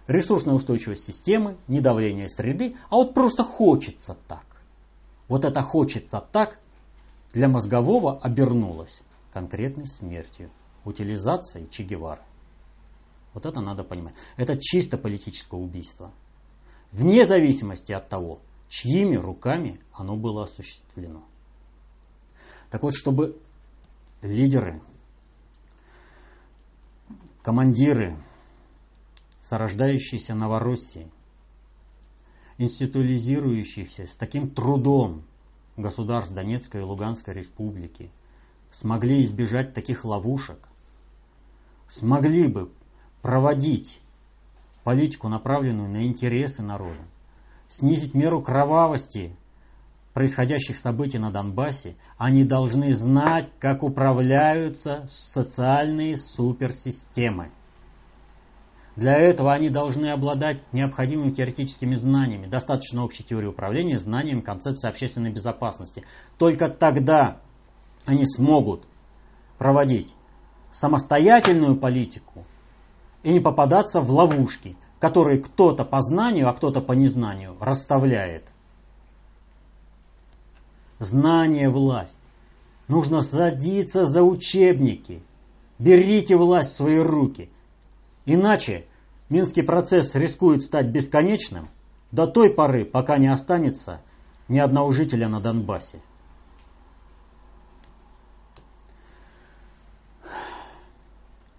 [0.07, 4.47] ресурсная устойчивость системы, ни давление среды, а вот просто хочется так.
[5.29, 6.59] Вот это хочется так
[7.35, 9.03] для мозгового обернулось
[9.35, 10.51] конкретной смертью,
[10.87, 12.23] утилизацией Че Гевары.
[13.35, 14.14] Вот это надо понимать.
[14.39, 16.12] Это чисто политическое убийство.
[16.93, 18.41] Вне зависимости от того,
[18.73, 21.23] чьими руками оно было осуществлено.
[22.70, 23.39] Так вот, чтобы
[24.23, 24.81] лидеры,
[27.43, 28.16] командиры,
[29.43, 31.12] сорождающиеся Новороссии,
[32.57, 35.23] институализирующихся с таким трудом
[35.77, 38.11] государств Донецкой и Луганской республики,
[38.70, 40.66] смогли избежать таких ловушек,
[41.91, 42.73] смогли бы
[43.20, 44.01] проводить
[44.83, 47.05] политику, направленную на интересы народа,
[47.73, 49.35] снизить меру кровавости
[50.12, 57.51] происходящих событий на Донбассе, они должны знать, как управляются социальные суперсистемы.
[58.95, 65.31] Для этого они должны обладать необходимыми теоретическими знаниями, достаточно общей теории управления, знанием концепции общественной
[65.31, 66.05] безопасности.
[66.37, 67.41] Только тогда
[68.05, 68.85] они смогут
[69.57, 70.14] проводить
[70.73, 72.45] самостоятельную политику
[73.23, 78.44] и не попадаться в ловушки, которые кто-то по знанию, а кто-то по незнанию расставляет.
[81.00, 82.20] Знание– власть.
[82.86, 85.24] Нужно садиться за учебники.
[85.80, 87.50] Берите власть в свои руки.
[88.26, 88.86] Иначе
[89.28, 91.68] Минский процесс рискует стать бесконечным
[92.12, 94.00] до той поры, пока не останется
[94.46, 96.00] ни одного жителя на Донбассе.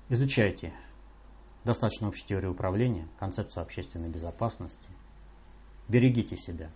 [0.08, 0.72] Изучайте
[1.64, 4.90] достаточно общей теории управления, концепцию общественной безопасности.
[5.88, 6.70] Берегите себя.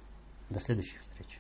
[0.50, 1.40] До следующих встреч.